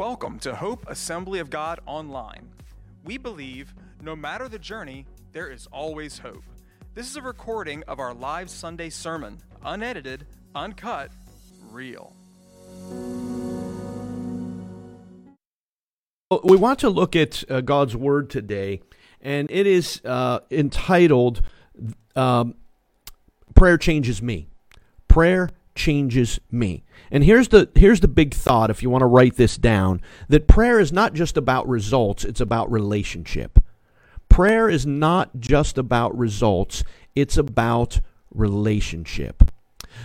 Welcome 0.00 0.38
to 0.38 0.54
Hope 0.54 0.86
Assembly 0.88 1.40
of 1.40 1.50
God 1.50 1.78
Online. 1.84 2.48
We 3.04 3.18
believe 3.18 3.74
no 4.00 4.16
matter 4.16 4.48
the 4.48 4.58
journey, 4.58 5.04
there 5.32 5.50
is 5.50 5.66
always 5.70 6.20
hope. 6.20 6.42
This 6.94 7.10
is 7.10 7.16
a 7.16 7.20
recording 7.20 7.84
of 7.86 8.00
our 8.00 8.14
live 8.14 8.48
Sunday 8.48 8.88
sermon, 8.88 9.42
unedited, 9.62 10.24
uncut, 10.54 11.10
real. 11.70 12.14
We 16.44 16.56
want 16.56 16.78
to 16.78 16.88
look 16.88 17.14
at 17.14 17.44
uh, 17.50 17.60
God's 17.60 17.94
Word 17.94 18.30
today, 18.30 18.80
and 19.20 19.50
it 19.50 19.66
is 19.66 20.00
uh, 20.06 20.40
entitled 20.50 21.42
um, 22.16 22.54
Prayer 23.54 23.76
Changes 23.76 24.22
Me. 24.22 24.48
Prayer 25.08 25.50
changes 25.74 26.40
me. 26.50 26.84
And 27.10 27.24
here's 27.24 27.48
the 27.48 27.70
here's 27.74 28.00
the 28.00 28.08
big 28.08 28.34
thought 28.34 28.70
if 28.70 28.82
you 28.82 28.90
want 28.90 29.02
to 29.02 29.06
write 29.06 29.36
this 29.36 29.56
down 29.56 30.00
that 30.28 30.46
prayer 30.46 30.78
is 30.78 30.92
not 30.92 31.14
just 31.14 31.36
about 31.36 31.68
results, 31.68 32.24
it's 32.24 32.40
about 32.40 32.70
relationship. 32.70 33.58
Prayer 34.28 34.68
is 34.68 34.86
not 34.86 35.40
just 35.40 35.76
about 35.76 36.16
results, 36.16 36.84
it's 37.14 37.36
about 37.36 38.00
relationship. 38.30 39.50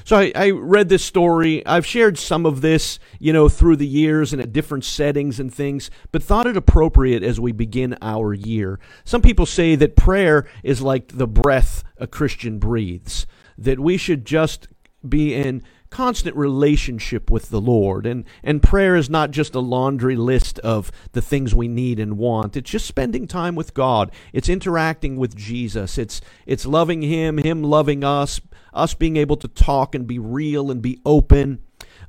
So 0.04 0.17
I, 0.17 0.31
I, 0.35 0.49
read 0.49 0.90
this 0.90 1.04
story. 1.04 1.66
I've 1.66 1.85
shared 1.85 2.18
some 2.18 2.45
of 2.45 2.62
this, 2.62 2.99
you 3.20 3.32
know, 3.32 3.48
through 3.48 3.77
the 3.77 3.88
years 3.88 4.34
and 4.34 4.41
at 4.41 4.52
different 4.52 4.84
settings 4.84 5.40
and 5.40 5.54
things, 5.54 5.90
but 6.12 6.23
thought 6.23 6.48
it 6.48 6.57
appropriate 6.57 7.23
as 7.23 7.40
we 7.40 7.52
begin 7.52 7.98
our 8.02 8.34
year. 8.34 8.79
Some 9.04 9.21
people 9.21 9.45
say 9.45 9.76
that 9.76 9.95
prayer 9.95 10.48
is 10.63 10.82
like 10.82 11.09
the 11.09 11.27
breath 11.27 11.84
a 11.98 12.07
Christian 12.07 12.59
breathes, 12.59 13.26
that 13.57 13.79
we 13.79 13.95
should 13.98 14.26
just 14.26 14.68
be 15.09 15.34
in 15.34 15.64
constant 15.90 16.36
relationship 16.36 17.30
with 17.32 17.50
the 17.50 17.62
Lord. 17.62 18.05
And, 18.05 18.26
and 18.44 18.62
prayer 18.62 18.98
is 18.98 19.09
not 19.09 19.32
just 19.32 19.55
a 19.55 19.62
laundry 19.62 20.18
list 20.18 20.60
of 20.60 20.91
the 21.13 21.21
things 21.21 21.55
we 21.55 21.70
need 21.70 21.99
and 21.99 22.18
want. 22.18 22.57
It's 22.57 22.70
just 22.70 22.85
spending 22.85 23.27
time 23.27 23.55
with 23.55 23.74
God. 23.74 24.12
It's 24.34 24.49
interacting 24.49 25.16
with 25.16 25.35
Jesus. 25.35 25.98
It's, 25.98 26.20
it's 26.46 26.66
loving 26.66 27.02
Him, 27.02 27.38
Him 27.38 27.63
loving 27.63 28.04
us, 28.04 28.41
us 28.74 28.94
being 28.94 29.16
able 29.16 29.38
to 29.38 29.48
talk 29.48 29.96
and 29.96 30.05
be 30.05 30.20
real 30.20 30.70
and 30.70 30.82
be 30.82 30.99
open. 31.05 31.60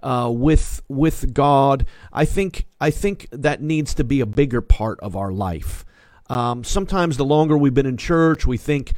Uh, 0.02 0.30
with 0.30 0.82
with 0.88 1.32
God, 1.32 1.86
I 2.12 2.26
think 2.26 2.66
I 2.80 2.90
think 2.90 3.28
that 3.32 3.62
needs 3.62 3.94
to 3.94 4.04
be 4.04 4.20
a 4.20 4.26
bigger 4.26 4.60
part 4.60 5.00
of 5.00 5.16
our 5.16 5.32
life. 5.32 5.86
Um, 6.28 6.64
sometimes 6.64 7.16
the 7.16 7.24
longer 7.24 7.56
we've 7.56 7.74
been 7.74 7.86
in 7.86 7.96
church, 7.96 8.46
we 8.46 8.58
think 8.58 8.92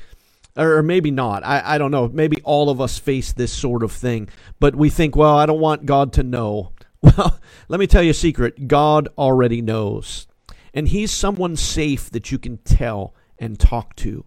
or 0.59 0.83
maybe 0.83 1.11
not. 1.11 1.47
I, 1.47 1.63
I 1.65 1.79
don't 1.79 1.93
know. 1.93 2.09
Maybe 2.09 2.43
all 2.43 2.69
of 2.69 2.81
us 2.81 2.99
face 2.99 3.33
this 3.33 3.53
sort 3.53 3.83
of 3.83 3.93
thing, 3.93 4.29
but 4.59 4.75
we 4.75 4.91
think, 4.91 5.15
well, 5.15 5.37
I 5.37 5.47
don't 5.47 5.61
want 5.61 5.87
God 5.87 6.13
to 6.15 6.23
know. 6.23 6.73
Well, 7.01 7.39
let 7.69 7.79
me 7.79 7.87
tell 7.87 8.03
you 8.03 8.11
a 8.11 8.15
secret 8.15 8.67
God 8.67 9.09
already 9.17 9.63
knows. 9.63 10.27
And 10.75 10.89
He's 10.89 11.13
someone 11.13 11.55
safe 11.55 12.11
that 12.11 12.33
you 12.33 12.41
can 12.41 12.57
tell 12.59 13.15
and 13.39 13.57
talk 13.57 13.95
to. 13.97 14.25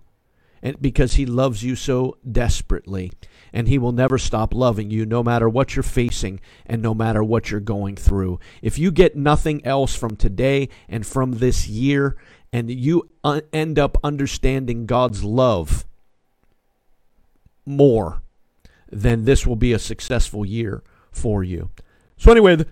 And 0.63 0.81
because 0.81 1.15
He 1.15 1.25
loves 1.25 1.65
you 1.65 1.75
so 1.75 2.17
desperately. 2.31 3.11
And 3.51 3.67
He 3.67 3.77
will 3.77 3.91
never 3.91 4.17
stop 4.17 4.53
loving 4.53 4.89
you 4.89 5.05
no 5.05 5.21
matter 5.21 5.49
what 5.49 5.75
you're 5.75 5.83
facing 5.83 6.39
and 6.65 6.81
no 6.81 6.93
matter 6.93 7.21
what 7.21 7.51
you're 7.51 7.59
going 7.59 7.97
through. 7.97 8.39
If 8.61 8.79
you 8.79 8.89
get 8.89 9.17
nothing 9.17 9.65
else 9.65 9.93
from 9.93 10.15
today 10.15 10.69
and 10.87 11.05
from 11.05 11.33
this 11.33 11.67
year, 11.67 12.15
and 12.53 12.71
you 12.71 13.09
uh, 13.21 13.41
end 13.51 13.77
up 13.77 13.97
understanding 14.01 14.85
God's 14.85 15.25
love 15.25 15.85
more, 17.65 18.21
then 18.89 19.25
this 19.25 19.45
will 19.45 19.55
be 19.55 19.73
a 19.73 19.79
successful 19.79 20.45
year 20.45 20.83
for 21.11 21.43
you. 21.43 21.69
So, 22.17 22.31
anyway, 22.31 22.55
the, 22.57 22.67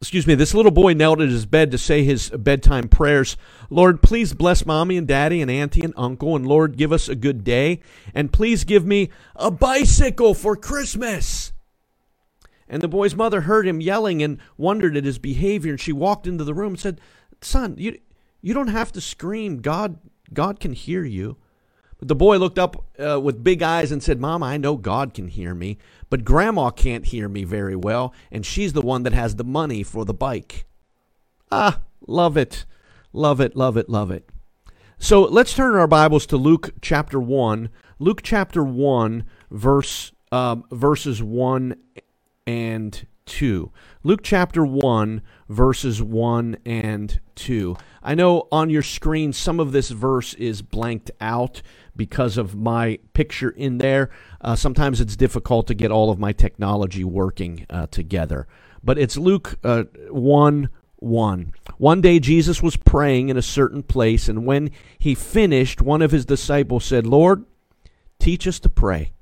excuse 0.00 0.26
me, 0.26 0.34
this 0.34 0.54
little 0.54 0.70
boy 0.70 0.92
knelt 0.92 1.20
at 1.20 1.30
his 1.30 1.46
bed 1.46 1.70
to 1.70 1.78
say 1.78 2.04
his 2.04 2.30
bedtime 2.30 2.88
prayers. 2.88 3.36
Lord, 3.70 4.02
please 4.02 4.34
bless 4.34 4.66
mommy 4.66 4.96
and 4.96 5.08
daddy 5.08 5.40
and 5.40 5.50
auntie 5.50 5.82
and 5.82 5.94
uncle, 5.96 6.36
and 6.36 6.46
Lord, 6.46 6.76
give 6.76 6.92
us 6.92 7.08
a 7.08 7.14
good 7.14 7.42
day, 7.42 7.80
and 8.14 8.32
please 8.32 8.64
give 8.64 8.84
me 8.84 9.10
a 9.34 9.50
bicycle 9.50 10.34
for 10.34 10.56
Christmas. 10.56 11.52
And 12.68 12.82
the 12.82 12.88
boy's 12.88 13.14
mother 13.14 13.42
heard 13.42 13.66
him 13.66 13.80
yelling 13.80 14.22
and 14.22 14.38
wondered 14.56 14.96
at 14.96 15.04
his 15.04 15.18
behavior, 15.18 15.70
and 15.72 15.80
she 15.80 15.92
walked 15.92 16.26
into 16.26 16.44
the 16.44 16.54
room 16.54 16.74
and 16.74 16.80
said, 16.80 17.00
Son, 17.40 17.74
you, 17.78 17.98
you 18.40 18.52
don't 18.52 18.68
have 18.68 18.92
to 18.92 19.00
scream. 19.00 19.60
God, 19.60 19.98
God 20.32 20.60
can 20.60 20.72
hear 20.72 21.04
you. 21.04 21.36
The 22.06 22.14
boy 22.14 22.36
looked 22.36 22.58
up 22.58 22.84
uh, 22.98 23.18
with 23.18 23.42
big 23.42 23.62
eyes 23.62 23.90
and 23.90 24.02
said, 24.02 24.20
Mom, 24.20 24.42
I 24.42 24.58
know 24.58 24.76
God 24.76 25.14
can 25.14 25.28
hear 25.28 25.54
me, 25.54 25.78
but 26.10 26.22
Grandma 26.22 26.68
can't 26.68 27.06
hear 27.06 27.30
me 27.30 27.44
very 27.44 27.74
well, 27.74 28.12
and 28.30 28.44
she's 28.44 28.74
the 28.74 28.82
one 28.82 29.04
that 29.04 29.14
has 29.14 29.36
the 29.36 29.44
money 29.44 29.82
for 29.82 30.04
the 30.04 30.12
bike. 30.12 30.66
Ah, 31.50 31.80
love 32.06 32.36
it. 32.36 32.66
Love 33.14 33.40
it, 33.40 33.56
love 33.56 33.78
it, 33.78 33.88
love 33.88 34.10
it. 34.10 34.28
So 34.98 35.22
let's 35.22 35.54
turn 35.54 35.76
our 35.76 35.86
Bibles 35.86 36.26
to 36.26 36.36
Luke 36.36 36.74
chapter 36.82 37.18
1. 37.18 37.70
Luke 37.98 38.20
chapter 38.22 38.62
1, 38.62 39.24
verse, 39.50 40.12
uh, 40.30 40.56
verses 40.70 41.22
1 41.22 41.74
and 42.46 43.06
2. 43.26 43.70
Luke 44.02 44.20
chapter 44.22 44.66
1, 44.66 45.22
verses 45.48 46.02
1 46.02 46.58
and 46.66 47.20
2. 47.36 47.76
I 48.02 48.14
know 48.14 48.48
on 48.52 48.68
your 48.68 48.82
screen 48.82 49.32
some 49.32 49.60
of 49.60 49.72
this 49.72 49.90
verse 49.90 50.34
is 50.34 50.60
blanked 50.60 51.10
out 51.20 51.62
because 51.96 52.36
of 52.36 52.54
my 52.54 52.98
picture 53.12 53.50
in 53.50 53.78
there. 53.78 54.10
Uh, 54.40 54.56
sometimes 54.56 55.00
it's 55.00 55.16
difficult 55.16 55.66
to 55.66 55.74
get 55.74 55.90
all 55.90 56.10
of 56.10 56.18
my 56.18 56.32
technology 56.32 57.04
working 57.04 57.66
uh, 57.70 57.86
together. 57.86 58.46
But 58.82 58.98
it's 58.98 59.16
Luke 59.16 59.58
uh, 59.64 59.84
1 60.10 60.68
1. 61.04 61.52
One 61.76 62.00
day 62.00 62.18
Jesus 62.18 62.62
was 62.62 62.76
praying 62.76 63.28
in 63.28 63.36
a 63.36 63.42
certain 63.42 63.82
place, 63.82 64.28
and 64.28 64.46
when 64.46 64.70
he 64.98 65.14
finished, 65.14 65.82
one 65.82 66.02
of 66.02 66.10
his 66.10 66.24
disciples 66.24 66.84
said, 66.84 67.06
Lord, 67.06 67.44
teach 68.18 68.46
us 68.46 68.58
to 68.60 68.68
pray, 68.70 69.12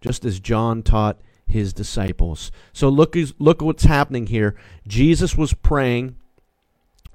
just 0.00 0.24
as 0.24 0.40
John 0.40 0.82
taught 0.82 1.20
his 1.46 1.72
disciples. 1.72 2.50
So 2.72 2.88
look, 2.88 3.16
look 3.38 3.62
what's 3.62 3.84
happening 3.84 4.26
here. 4.26 4.56
Jesus 4.86 5.36
was 5.36 5.54
praying. 5.54 6.16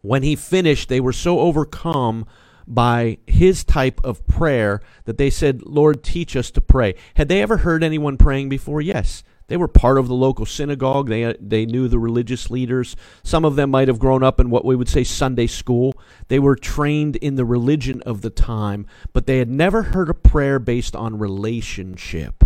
When 0.01 0.23
he 0.23 0.35
finished, 0.35 0.87
they 0.87 0.99
were 0.99 1.13
so 1.13 1.39
overcome 1.39 2.25
by 2.67 3.17
his 3.27 3.63
type 3.63 4.01
of 4.03 4.25
prayer 4.27 4.81
that 5.05 5.17
they 5.17 5.29
said, 5.29 5.63
Lord, 5.63 6.03
teach 6.03 6.35
us 6.35 6.51
to 6.51 6.61
pray. 6.61 6.95
Had 7.15 7.27
they 7.27 7.41
ever 7.41 7.57
heard 7.57 7.83
anyone 7.83 8.17
praying 8.17 8.49
before? 8.49 8.81
Yes. 8.81 9.23
They 9.47 9.57
were 9.57 9.67
part 9.67 9.99
of 9.99 10.07
the 10.07 10.15
local 10.15 10.45
synagogue. 10.45 11.07
They, 11.07 11.35
they 11.39 11.65
knew 11.67 11.87
the 11.87 11.99
religious 11.99 12.49
leaders. 12.49 12.95
Some 13.23 13.45
of 13.45 13.55
them 13.55 13.69
might 13.69 13.87
have 13.87 13.99
grown 13.99 14.23
up 14.23 14.39
in 14.39 14.49
what 14.49 14.65
we 14.65 14.75
would 14.75 14.89
say 14.89 15.03
Sunday 15.03 15.45
school. 15.45 15.93
They 16.29 16.39
were 16.39 16.55
trained 16.55 17.15
in 17.17 17.35
the 17.35 17.45
religion 17.45 18.01
of 18.01 18.21
the 18.21 18.31
time, 18.31 18.87
but 19.13 19.27
they 19.27 19.37
had 19.37 19.49
never 19.49 19.83
heard 19.83 20.09
a 20.09 20.15
prayer 20.15 20.57
based 20.57 20.95
on 20.95 21.19
relationship. 21.19 22.43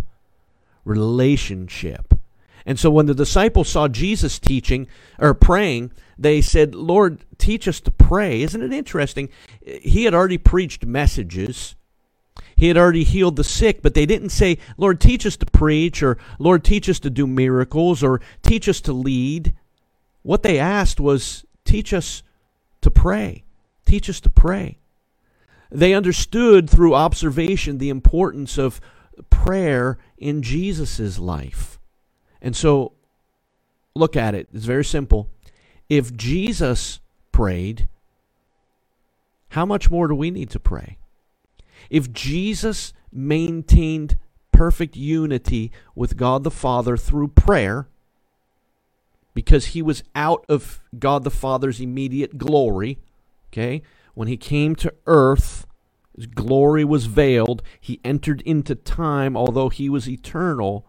Relationship. 0.83 2.18
And 2.69 2.77
so 2.77 2.91
when 2.91 3.07
the 3.07 3.15
disciples 3.15 3.67
saw 3.67 3.87
Jesus 3.87 4.37
teaching 4.37 4.87
or 5.17 5.33
praying, 5.33 5.91
they 6.19 6.39
said, 6.39 6.75
Lord, 6.75 7.25
teach 7.39 7.67
us 7.67 7.79
to 7.79 7.89
pray. 7.89 8.43
Isn't 8.43 8.61
it 8.61 8.71
interesting? 8.71 9.29
He 9.65 10.03
had 10.03 10.13
already 10.13 10.37
preached 10.37 10.85
messages. 10.85 11.75
He 12.55 12.67
had 12.67 12.77
already 12.77 13.03
healed 13.03 13.37
the 13.37 13.43
sick, 13.43 13.81
but 13.81 13.95
they 13.95 14.05
didn't 14.05 14.29
say, 14.29 14.59
Lord, 14.77 15.01
teach 15.01 15.25
us 15.25 15.35
to 15.37 15.47
preach, 15.47 16.03
or 16.03 16.19
Lord, 16.37 16.63
teach 16.63 16.87
us 16.87 16.99
to 16.99 17.09
do 17.09 17.25
miracles, 17.25 18.03
or 18.03 18.21
teach 18.43 18.69
us 18.69 18.81
to 18.81 18.93
lead. 18.93 19.55
What 20.21 20.43
they 20.43 20.59
asked 20.59 20.99
was, 20.99 21.45
teach 21.65 21.91
us 21.91 22.21
to 22.81 22.91
pray. 22.91 23.45
Teach 23.87 24.11
us 24.11 24.19
to 24.19 24.29
pray. 24.29 24.77
They 25.71 25.95
understood 25.95 26.69
through 26.69 26.93
observation 26.93 27.79
the 27.79 27.89
importance 27.89 28.59
of 28.59 28.79
prayer 29.31 29.97
in 30.19 30.43
Jesus' 30.43 31.17
life. 31.17 31.78
And 32.41 32.55
so, 32.55 32.93
look 33.95 34.15
at 34.15 34.35
it. 34.35 34.47
It's 34.53 34.65
very 34.65 34.85
simple. 34.85 35.29
If 35.89 36.15
Jesus 36.15 36.99
prayed, 37.31 37.87
how 39.49 39.65
much 39.65 39.89
more 39.89 40.07
do 40.07 40.15
we 40.15 40.31
need 40.31 40.49
to 40.51 40.59
pray? 40.59 40.97
If 41.89 42.11
Jesus 42.13 42.93
maintained 43.11 44.17
perfect 44.51 44.95
unity 44.95 45.71
with 45.95 46.17
God 46.17 46.43
the 46.43 46.51
Father 46.51 46.97
through 46.97 47.29
prayer, 47.29 47.87
because 49.33 49.67
he 49.67 49.81
was 49.81 50.03
out 50.15 50.45
of 50.49 50.81
God 50.97 51.23
the 51.23 51.31
Father's 51.31 51.79
immediate 51.79 52.37
glory, 52.37 52.99
okay? 53.51 53.81
When 54.13 54.27
he 54.27 54.37
came 54.37 54.75
to 54.77 54.93
earth, 55.07 55.65
his 56.15 56.27
glory 56.27 56.83
was 56.83 57.05
veiled. 57.05 57.63
He 57.79 58.01
entered 58.03 58.41
into 58.41 58.75
time, 58.75 59.37
although 59.37 59.69
he 59.69 59.87
was 59.87 60.09
eternal. 60.09 60.85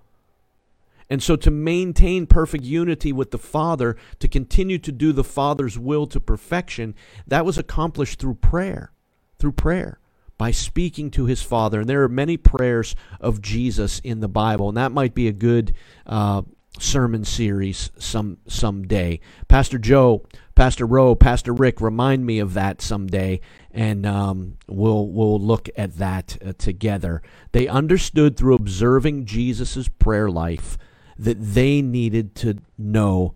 And 1.10 1.20
so, 1.20 1.34
to 1.36 1.50
maintain 1.50 2.26
perfect 2.26 2.62
unity 2.62 3.12
with 3.12 3.32
the 3.32 3.38
Father, 3.38 3.96
to 4.20 4.28
continue 4.28 4.78
to 4.78 4.92
do 4.92 5.12
the 5.12 5.24
Father's 5.24 5.76
will 5.76 6.06
to 6.06 6.20
perfection, 6.20 6.94
that 7.26 7.44
was 7.44 7.58
accomplished 7.58 8.20
through 8.20 8.36
prayer. 8.36 8.92
Through 9.38 9.52
prayer, 9.52 9.98
by 10.38 10.52
speaking 10.52 11.10
to 11.12 11.24
his 11.26 11.42
Father. 11.42 11.80
And 11.80 11.88
there 11.88 12.02
are 12.04 12.08
many 12.08 12.36
prayers 12.36 12.94
of 13.20 13.42
Jesus 13.42 13.98
in 14.00 14.20
the 14.20 14.28
Bible, 14.28 14.68
and 14.68 14.76
that 14.76 14.92
might 14.92 15.14
be 15.14 15.26
a 15.26 15.32
good. 15.32 15.74
Uh, 16.06 16.42
sermon 16.78 17.24
series 17.24 17.90
some 17.98 18.38
someday. 18.46 19.20
Pastor 19.48 19.78
Joe, 19.78 20.24
Pastor 20.54 20.86
Rowe, 20.86 21.14
Pastor 21.14 21.52
Rick, 21.52 21.80
remind 21.80 22.24
me 22.24 22.38
of 22.38 22.54
that 22.54 22.80
someday, 22.80 23.40
and 23.70 24.06
um, 24.06 24.56
we'll 24.68 25.08
we'll 25.08 25.40
look 25.40 25.68
at 25.76 25.96
that 25.98 26.38
uh, 26.44 26.52
together. 26.58 27.22
They 27.52 27.66
understood 27.66 28.36
through 28.36 28.54
observing 28.54 29.26
Jesus' 29.26 29.88
prayer 29.88 30.30
life 30.30 30.78
that 31.20 31.36
they 31.38 31.82
needed 31.82 32.34
to 32.34 32.58
know 32.78 33.34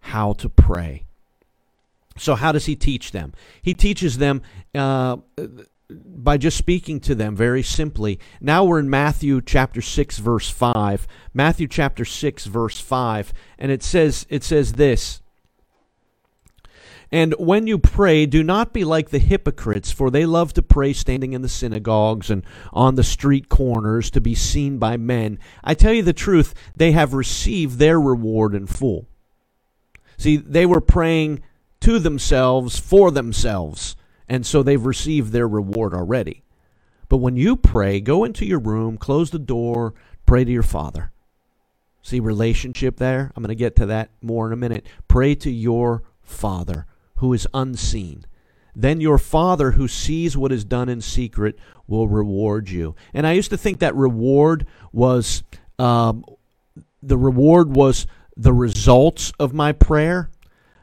how 0.00 0.32
to 0.34 0.48
pray. 0.48 1.04
So, 2.16 2.34
how 2.34 2.52
does 2.52 2.66
he 2.66 2.76
teach 2.76 3.12
them? 3.12 3.34
He 3.60 3.74
teaches 3.74 4.18
them 4.18 4.40
uh, 4.74 5.18
by 5.90 6.36
just 6.38 6.56
speaking 6.56 6.98
to 7.00 7.14
them 7.14 7.36
very 7.36 7.62
simply. 7.62 8.18
Now 8.40 8.64
we're 8.64 8.78
in 8.78 8.90
Matthew 8.90 9.40
chapter 9.40 9.82
6 9.82 10.18
verse 10.18 10.48
5. 10.48 11.06
Matthew 11.34 11.68
chapter 11.68 12.04
6 12.04 12.46
verse 12.46 12.80
5 12.80 13.32
and 13.58 13.70
it 13.70 13.82
says 13.82 14.26
it 14.28 14.42
says 14.42 14.72
this 14.74 15.20
and 17.12 17.34
when 17.38 17.66
you 17.66 17.78
pray, 17.78 18.26
do 18.26 18.42
not 18.42 18.72
be 18.72 18.84
like 18.84 19.10
the 19.10 19.18
hypocrites, 19.18 19.92
for 19.92 20.10
they 20.10 20.26
love 20.26 20.52
to 20.54 20.62
pray 20.62 20.92
standing 20.92 21.34
in 21.34 21.42
the 21.42 21.48
synagogues 21.48 22.30
and 22.30 22.42
on 22.72 22.96
the 22.96 23.04
street 23.04 23.48
corners 23.48 24.10
to 24.10 24.20
be 24.20 24.34
seen 24.34 24.78
by 24.78 24.96
men. 24.96 25.38
I 25.62 25.74
tell 25.74 25.92
you 25.92 26.02
the 26.02 26.12
truth, 26.12 26.52
they 26.74 26.92
have 26.92 27.14
received 27.14 27.78
their 27.78 28.00
reward 28.00 28.54
in 28.54 28.66
full. 28.66 29.06
See, 30.18 30.36
they 30.36 30.66
were 30.66 30.80
praying 30.80 31.42
to 31.80 31.98
themselves 31.98 32.78
for 32.78 33.10
themselves. 33.10 33.96
And 34.28 34.44
so 34.44 34.62
they've 34.62 34.84
received 34.84 35.30
their 35.30 35.46
reward 35.46 35.94
already. 35.94 36.42
But 37.08 37.18
when 37.18 37.36
you 37.36 37.54
pray, 37.54 38.00
go 38.00 38.24
into 38.24 38.44
your 38.44 38.58
room, 38.58 38.98
close 38.98 39.30
the 39.30 39.38
door, 39.38 39.94
pray 40.24 40.44
to 40.44 40.50
your 40.50 40.64
Father. 40.64 41.12
See 42.02 42.18
relationship 42.18 42.96
there? 42.96 43.30
I'm 43.36 43.42
going 43.44 43.48
to 43.50 43.54
get 43.54 43.76
to 43.76 43.86
that 43.86 44.10
more 44.20 44.48
in 44.48 44.52
a 44.52 44.56
minute. 44.56 44.86
Pray 45.06 45.36
to 45.36 45.50
your 45.50 46.02
Father 46.22 46.86
who 47.16 47.32
is 47.32 47.46
unseen. 47.54 48.24
Then 48.74 49.00
your 49.00 49.18
Father 49.18 49.72
who 49.72 49.88
sees 49.88 50.36
what 50.36 50.52
is 50.52 50.64
done 50.64 50.88
in 50.88 51.00
secret 51.00 51.58
will 51.86 52.08
reward 52.08 52.68
you. 52.68 52.94
And 53.14 53.26
I 53.26 53.32
used 53.32 53.50
to 53.50 53.56
think 53.56 53.78
that 53.78 53.94
reward 53.94 54.66
was 54.92 55.42
um, 55.78 56.24
the 57.02 57.16
reward 57.16 57.74
was 57.74 58.06
the 58.36 58.52
results 58.52 59.32
of 59.38 59.54
my 59.54 59.72
prayer, 59.72 60.30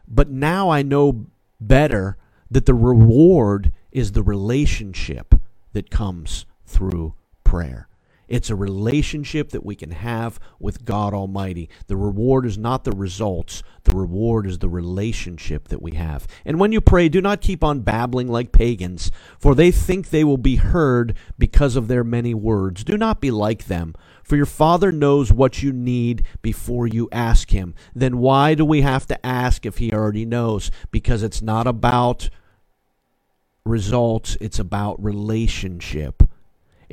but 0.08 0.30
now 0.30 0.70
I 0.70 0.82
know 0.82 1.28
better 1.62 2.18
that 2.50 2.66
the 2.66 2.74
reward 2.74 3.72
is 3.92 4.12
the 4.12 4.24
relationship 4.24 5.36
that 5.74 5.92
comes 5.92 6.46
through 6.66 7.14
prayer. 7.44 7.88
It's 8.28 8.50
a 8.50 8.56
relationship 8.56 9.50
that 9.50 9.66
we 9.66 9.76
can 9.76 9.92
have 9.92 10.40
with 10.60 10.86
God 10.86 11.14
Almighty. 11.14 11.70
The 11.88 11.96
reward 11.96 12.46
is 12.46 12.58
not 12.58 12.84
the 12.84 12.92
results, 12.92 13.64
the 13.84 13.96
reward 13.96 14.48
is 14.48 14.60
the 14.60 14.70
relationship 14.70 15.68
that 15.68 15.82
we 15.82 15.92
have. 15.92 16.26
And 16.46 16.60
when 16.60 16.72
you 16.72 16.82
pray, 16.82 17.10
do 17.10 17.22
not 17.22 17.42
keep 17.42 17.64
on 17.64 17.82
babbling 17.82 18.28
like 18.28 18.52
pagans, 18.52 19.12
for 19.38 19.54
they 19.54 19.72
think 19.72 20.10
they 20.10 20.24
will 20.24 20.38
be 20.38 20.56
heard 20.56 21.16
because 21.38 21.76
of 21.76 21.88
their 21.88 22.04
many 22.04 22.34
words. 22.34 22.84
Do 22.84 22.98
not 22.98 23.20
be 23.20 23.32
like 23.32 23.66
them, 23.66 23.94
for 24.24 24.38
your 24.38 24.46
Father 24.46 24.92
knows 24.92 25.34
what 25.34 25.62
you 25.62 25.74
need 25.74 26.26
before 26.42 26.88
you 26.88 27.10
ask 27.12 27.50
Him. 27.52 27.76
Then 27.94 28.20
why 28.20 28.56
do 28.56 28.64
we 28.64 28.82
have 28.82 29.06
to 29.08 29.26
ask 29.26 29.66
if 29.66 29.80
He 29.80 29.92
already 29.92 30.26
knows? 30.26 30.72
Because 30.92 31.24
it's 31.24 31.42
not 31.42 31.68
about 31.68 32.30
results, 33.66 34.38
it's 34.42 34.60
about 34.60 35.04
relationship. 35.04 36.23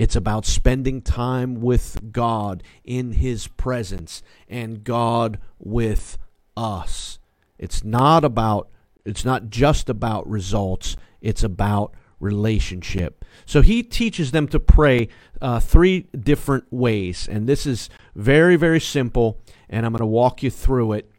It's 0.00 0.16
about 0.16 0.46
spending 0.46 1.02
time 1.02 1.60
with 1.60 2.10
God 2.10 2.62
in 2.84 3.12
His 3.12 3.48
presence 3.48 4.22
and 4.48 4.82
God 4.82 5.38
with 5.58 6.16
us. 6.56 7.18
It's 7.58 7.84
not 7.84 8.24
about 8.24 8.70
it's 9.04 9.26
not 9.26 9.50
just 9.50 9.90
about 9.90 10.26
results, 10.26 10.96
it's 11.20 11.42
about 11.42 11.92
relationship. 12.18 13.26
So 13.44 13.60
he 13.60 13.82
teaches 13.82 14.30
them 14.30 14.48
to 14.48 14.58
pray 14.58 15.08
uh, 15.42 15.60
three 15.60 16.06
different 16.18 16.72
ways, 16.72 17.28
and 17.28 17.46
this 17.46 17.66
is 17.66 17.90
very, 18.14 18.56
very 18.56 18.80
simple, 18.80 19.42
and 19.68 19.84
I'm 19.84 19.92
going 19.92 20.00
to 20.00 20.06
walk 20.06 20.42
you 20.42 20.50
through 20.50 20.94
it. 20.94 21.10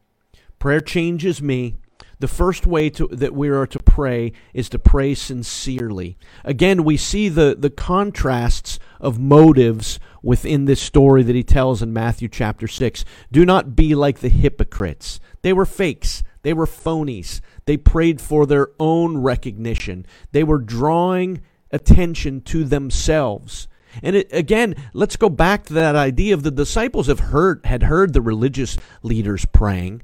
Prayer 0.57 0.81
changes 0.81 1.39
me 1.39 1.75
the 2.21 2.27
first 2.27 2.65
way 2.65 2.89
to, 2.91 3.07
that 3.07 3.33
we 3.33 3.50
are 3.50 3.68
to 3.68 3.79
pray 3.79 4.31
is 4.53 4.69
to 4.69 4.79
pray 4.79 5.13
sincerely. 5.13 6.18
Again, 6.45 6.83
we 6.83 6.95
see 6.95 7.29
the, 7.29 7.56
the 7.57 7.69
contrasts 7.69 8.79
of 9.00 9.19
motives 9.19 10.00
within 10.21 10.65
this 10.65 10.81
story 10.81 11.23
that 11.23 11.35
he 11.35 11.44
tells 11.44 11.81
in 11.81 11.91
Matthew 11.91 12.27
chapter 12.27 12.68
6. 12.68 13.03
Do 13.31 13.45
not 13.45 13.75
be 13.75 13.95
like 13.95 14.19
the 14.19 14.29
hypocrites. 14.29 15.19
They 15.41 15.51
were 15.51 15.65
fakes, 15.65 16.23
they 16.44 16.53
were 16.53 16.68
phonies. 16.68 17.41
They 17.65 17.77
prayed 17.77 18.21
for 18.21 18.45
their 18.45 18.69
own 18.79 19.18
recognition, 19.18 20.06
they 20.31 20.44
were 20.44 20.59
drawing 20.59 21.41
attention 21.71 22.41
to 22.41 22.63
themselves. 22.63 23.68
And 24.01 24.15
it, 24.15 24.29
again, 24.31 24.75
let's 24.94 25.18
go 25.18 25.27
back 25.27 25.65
to 25.65 25.73
that 25.73 25.97
idea 25.97 26.33
of 26.33 26.44
the 26.44 26.51
disciples 26.51 27.07
have 27.07 27.19
heard 27.19 27.65
had 27.65 27.83
heard 27.83 28.13
the 28.13 28.21
religious 28.21 28.77
leaders 29.03 29.45
praying 29.45 30.01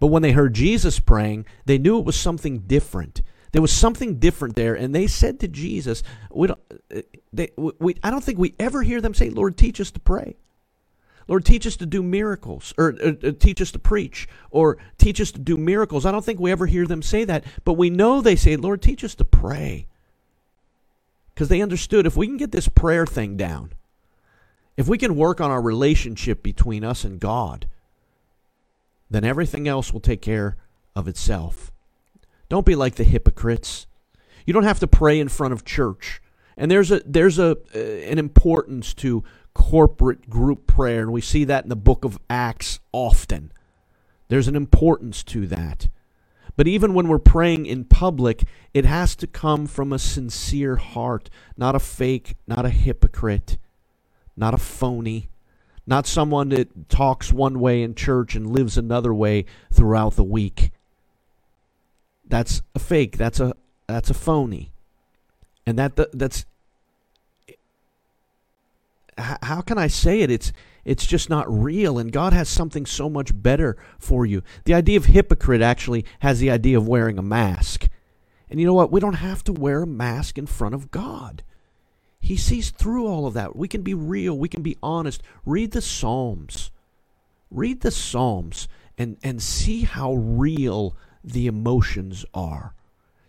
but 0.00 0.08
when 0.08 0.22
they 0.22 0.32
heard 0.32 0.54
Jesus 0.54 1.00
praying, 1.00 1.46
they 1.64 1.78
knew 1.78 1.98
it 1.98 2.04
was 2.04 2.18
something 2.18 2.60
different. 2.60 3.22
There 3.52 3.62
was 3.62 3.72
something 3.72 4.18
different 4.18 4.56
there, 4.56 4.74
and 4.74 4.94
they 4.94 5.06
said 5.06 5.40
to 5.40 5.48
Jesus, 5.48 6.02
we 6.30 6.48
don't, 6.48 6.60
uh, 6.94 7.00
they, 7.32 7.50
we, 7.56 7.96
I 8.02 8.10
don't 8.10 8.22
think 8.22 8.38
we 8.38 8.54
ever 8.58 8.82
hear 8.82 9.00
them 9.00 9.14
say, 9.14 9.30
Lord, 9.30 9.56
teach 9.56 9.80
us 9.80 9.90
to 9.92 10.00
pray. 10.00 10.36
Lord, 11.26 11.44
teach 11.44 11.66
us 11.66 11.76
to 11.76 11.86
do 11.86 12.02
miracles, 12.02 12.72
or, 12.78 12.94
or, 13.02 13.12
teach 13.32 13.60
us 13.60 13.70
to 13.72 13.78
preach, 13.78 14.28
or 14.50 14.78
teach 14.96 15.20
us 15.20 15.30
to 15.32 15.38
do 15.38 15.56
miracles. 15.56 16.06
I 16.06 16.12
don't 16.12 16.24
think 16.24 16.40
we 16.40 16.50
ever 16.50 16.66
hear 16.66 16.86
them 16.86 17.02
say 17.02 17.24
that, 17.24 17.44
but 17.64 17.74
we 17.74 17.90
know 17.90 18.20
they 18.20 18.36
say, 18.36 18.56
Lord, 18.56 18.80
teach 18.80 19.04
us 19.04 19.14
to 19.16 19.24
pray. 19.24 19.86
Because 21.34 21.48
they 21.48 21.60
understood 21.60 22.06
if 22.06 22.16
we 22.16 22.26
can 22.26 22.38
get 22.38 22.50
this 22.50 22.68
prayer 22.68 23.06
thing 23.06 23.36
down, 23.36 23.72
if 24.76 24.88
we 24.88 24.96
can 24.96 25.16
work 25.16 25.40
on 25.40 25.50
our 25.50 25.60
relationship 25.60 26.42
between 26.42 26.82
us 26.82 27.04
and 27.04 27.20
God, 27.20 27.68
then 29.10 29.24
everything 29.24 29.66
else 29.66 29.92
will 29.92 30.00
take 30.00 30.22
care 30.22 30.56
of 30.94 31.08
itself. 31.08 31.72
Don't 32.48 32.66
be 32.66 32.74
like 32.74 32.96
the 32.96 33.04
hypocrites. 33.04 33.86
You 34.46 34.52
don't 34.52 34.64
have 34.64 34.80
to 34.80 34.86
pray 34.86 35.20
in 35.20 35.28
front 35.28 35.52
of 35.52 35.64
church. 35.64 36.20
And 36.56 36.70
there's 36.70 36.90
a 36.90 37.00
there's 37.04 37.38
a 37.38 37.56
uh, 37.74 37.78
an 37.78 38.18
importance 38.18 38.94
to 38.94 39.22
corporate 39.54 40.30
group 40.30 40.66
prayer 40.66 41.02
and 41.02 41.12
we 41.12 41.20
see 41.20 41.44
that 41.44 41.64
in 41.64 41.68
the 41.68 41.76
book 41.76 42.04
of 42.04 42.18
Acts 42.30 42.80
often. 42.92 43.52
There's 44.28 44.48
an 44.48 44.56
importance 44.56 45.22
to 45.24 45.46
that. 45.48 45.88
But 46.56 46.66
even 46.66 46.92
when 46.92 47.06
we're 47.06 47.18
praying 47.18 47.66
in 47.66 47.84
public, 47.84 48.42
it 48.74 48.84
has 48.84 49.14
to 49.16 49.26
come 49.26 49.66
from 49.66 49.92
a 49.92 49.98
sincere 49.98 50.76
heart, 50.76 51.30
not 51.56 51.76
a 51.76 51.78
fake, 51.78 52.34
not 52.46 52.66
a 52.66 52.70
hypocrite, 52.70 53.58
not 54.36 54.54
a 54.54 54.58
phony 54.58 55.28
not 55.88 56.06
someone 56.06 56.50
that 56.50 56.90
talks 56.90 57.32
one 57.32 57.58
way 57.60 57.82
in 57.82 57.94
church 57.94 58.36
and 58.36 58.50
lives 58.50 58.76
another 58.76 59.14
way 59.14 59.46
throughout 59.72 60.16
the 60.16 60.24
week. 60.24 60.70
That's 62.26 62.60
a 62.74 62.78
fake. 62.78 63.16
That's 63.16 63.40
a 63.40 63.54
that's 63.86 64.10
a 64.10 64.14
phony. 64.14 64.70
And 65.66 65.78
that 65.78 65.96
that's 66.12 66.44
how 69.16 69.62
can 69.62 69.78
I 69.78 69.86
say 69.86 70.20
it? 70.20 70.30
It's 70.30 70.52
it's 70.84 71.06
just 71.06 71.30
not 71.30 71.50
real 71.50 71.98
and 71.98 72.12
God 72.12 72.34
has 72.34 72.50
something 72.50 72.84
so 72.84 73.08
much 73.08 73.30
better 73.34 73.78
for 73.98 74.26
you. 74.26 74.42
The 74.64 74.74
idea 74.74 74.98
of 74.98 75.06
hypocrite 75.06 75.62
actually 75.62 76.04
has 76.20 76.38
the 76.38 76.50
idea 76.50 76.76
of 76.76 76.86
wearing 76.86 77.18
a 77.18 77.22
mask. 77.22 77.88
And 78.50 78.60
you 78.60 78.66
know 78.66 78.74
what? 78.74 78.92
We 78.92 79.00
don't 79.00 79.14
have 79.14 79.42
to 79.44 79.52
wear 79.54 79.82
a 79.82 79.86
mask 79.86 80.36
in 80.36 80.46
front 80.46 80.74
of 80.74 80.90
God. 80.90 81.42
He 82.20 82.36
sees 82.36 82.70
through 82.70 83.06
all 83.06 83.26
of 83.26 83.34
that. 83.34 83.56
We 83.56 83.68
can 83.68 83.82
be 83.82 83.94
real. 83.94 84.36
We 84.36 84.48
can 84.48 84.62
be 84.62 84.76
honest. 84.82 85.22
Read 85.46 85.72
the 85.72 85.82
Psalms. 85.82 86.70
Read 87.50 87.80
the 87.80 87.90
Psalms 87.90 88.68
and, 88.98 89.16
and 89.22 89.40
see 89.40 89.82
how 89.82 90.14
real 90.14 90.96
the 91.22 91.46
emotions 91.46 92.24
are. 92.34 92.74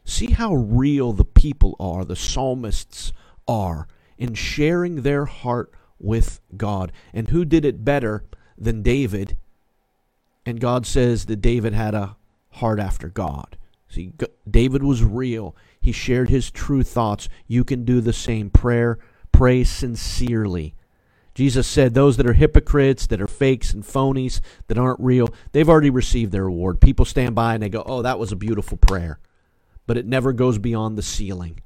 See 0.04 0.32
how 0.32 0.56
real 0.56 1.14
the 1.14 1.26
people 1.26 1.76
are, 1.80 2.04
the 2.04 2.16
psalmists 2.16 3.14
are, 3.48 3.88
in 4.18 4.34
sharing 4.34 5.04
their 5.04 5.26
heart 5.26 5.72
with 6.00 6.42
God. 6.58 6.92
And 7.14 7.30
who 7.30 7.46
did 7.46 7.64
it 7.64 7.86
better 7.86 8.26
than 8.58 8.82
David? 8.82 9.38
And 10.46 10.60
God 10.60 10.88
says 10.88 11.26
that 11.26 11.42
David 11.42 11.74
had 11.74 11.94
a 11.94 12.18
heart 12.54 12.80
after 12.80 13.08
God. 13.08 13.58
See, 13.90 14.14
David 14.50 14.84
was 14.84 15.04
real. 15.04 15.56
He 15.82 15.92
shared 15.92 16.30
his 16.30 16.52
true 16.52 16.84
thoughts. 16.84 17.28
You 17.48 17.64
can 17.64 17.84
do 17.84 18.02
the 18.02 18.14
same. 18.14 18.50
Prayer, 18.50 19.00
pray 19.32 19.64
sincerely. 19.64 20.76
Jesus 21.34 21.68
said 21.68 21.94
those 21.94 22.18
that 22.18 22.28
are 22.28 22.34
hypocrites, 22.34 23.08
that 23.08 23.22
are 23.22 23.28
fakes 23.28 23.74
and 23.74 23.84
phonies, 23.84 24.42
that 24.68 24.78
aren't 24.78 25.00
real, 25.00 25.30
they've 25.54 25.70
already 25.70 25.90
received 25.90 26.32
their 26.32 26.46
reward. 26.46 26.82
People 26.82 27.06
stand 27.06 27.34
by 27.34 27.54
and 27.54 27.64
they 27.64 27.70
go, 27.70 27.84
oh, 27.86 28.02
that 28.02 28.20
was 28.20 28.32
a 28.32 28.36
beautiful 28.36 28.78
prayer. 28.78 29.20
But 29.88 29.98
it 29.98 30.06
never 30.06 30.34
goes 30.34 30.58
beyond 30.58 30.98
the 30.98 31.02
ceiling. 31.02 31.62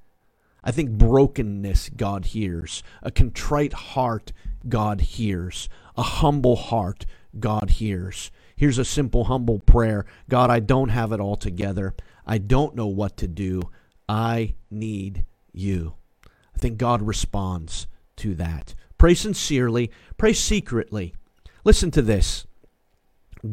I 0.63 0.71
think 0.71 0.91
brokenness 0.91 1.89
God 1.89 2.25
hears. 2.25 2.83
A 3.01 3.11
contrite 3.11 3.73
heart 3.73 4.31
God 4.69 5.01
hears. 5.01 5.67
A 5.97 6.03
humble 6.03 6.55
heart 6.55 7.05
God 7.39 7.71
hears. 7.71 8.31
Here's 8.55 8.77
a 8.77 8.85
simple, 8.85 9.25
humble 9.25 9.59
prayer 9.59 10.05
God, 10.29 10.49
I 10.49 10.59
don't 10.59 10.89
have 10.89 11.11
it 11.11 11.19
all 11.19 11.35
together. 11.35 11.95
I 12.25 12.37
don't 12.37 12.75
know 12.75 12.87
what 12.87 13.17
to 13.17 13.27
do. 13.27 13.63
I 14.07 14.55
need 14.69 15.25
you. 15.51 15.95
I 16.55 16.59
think 16.59 16.77
God 16.77 17.01
responds 17.01 17.87
to 18.17 18.35
that. 18.35 18.75
Pray 18.97 19.13
sincerely, 19.13 19.91
pray 20.17 20.33
secretly. 20.33 21.13
Listen 21.63 21.91
to 21.91 22.01
this 22.01 22.45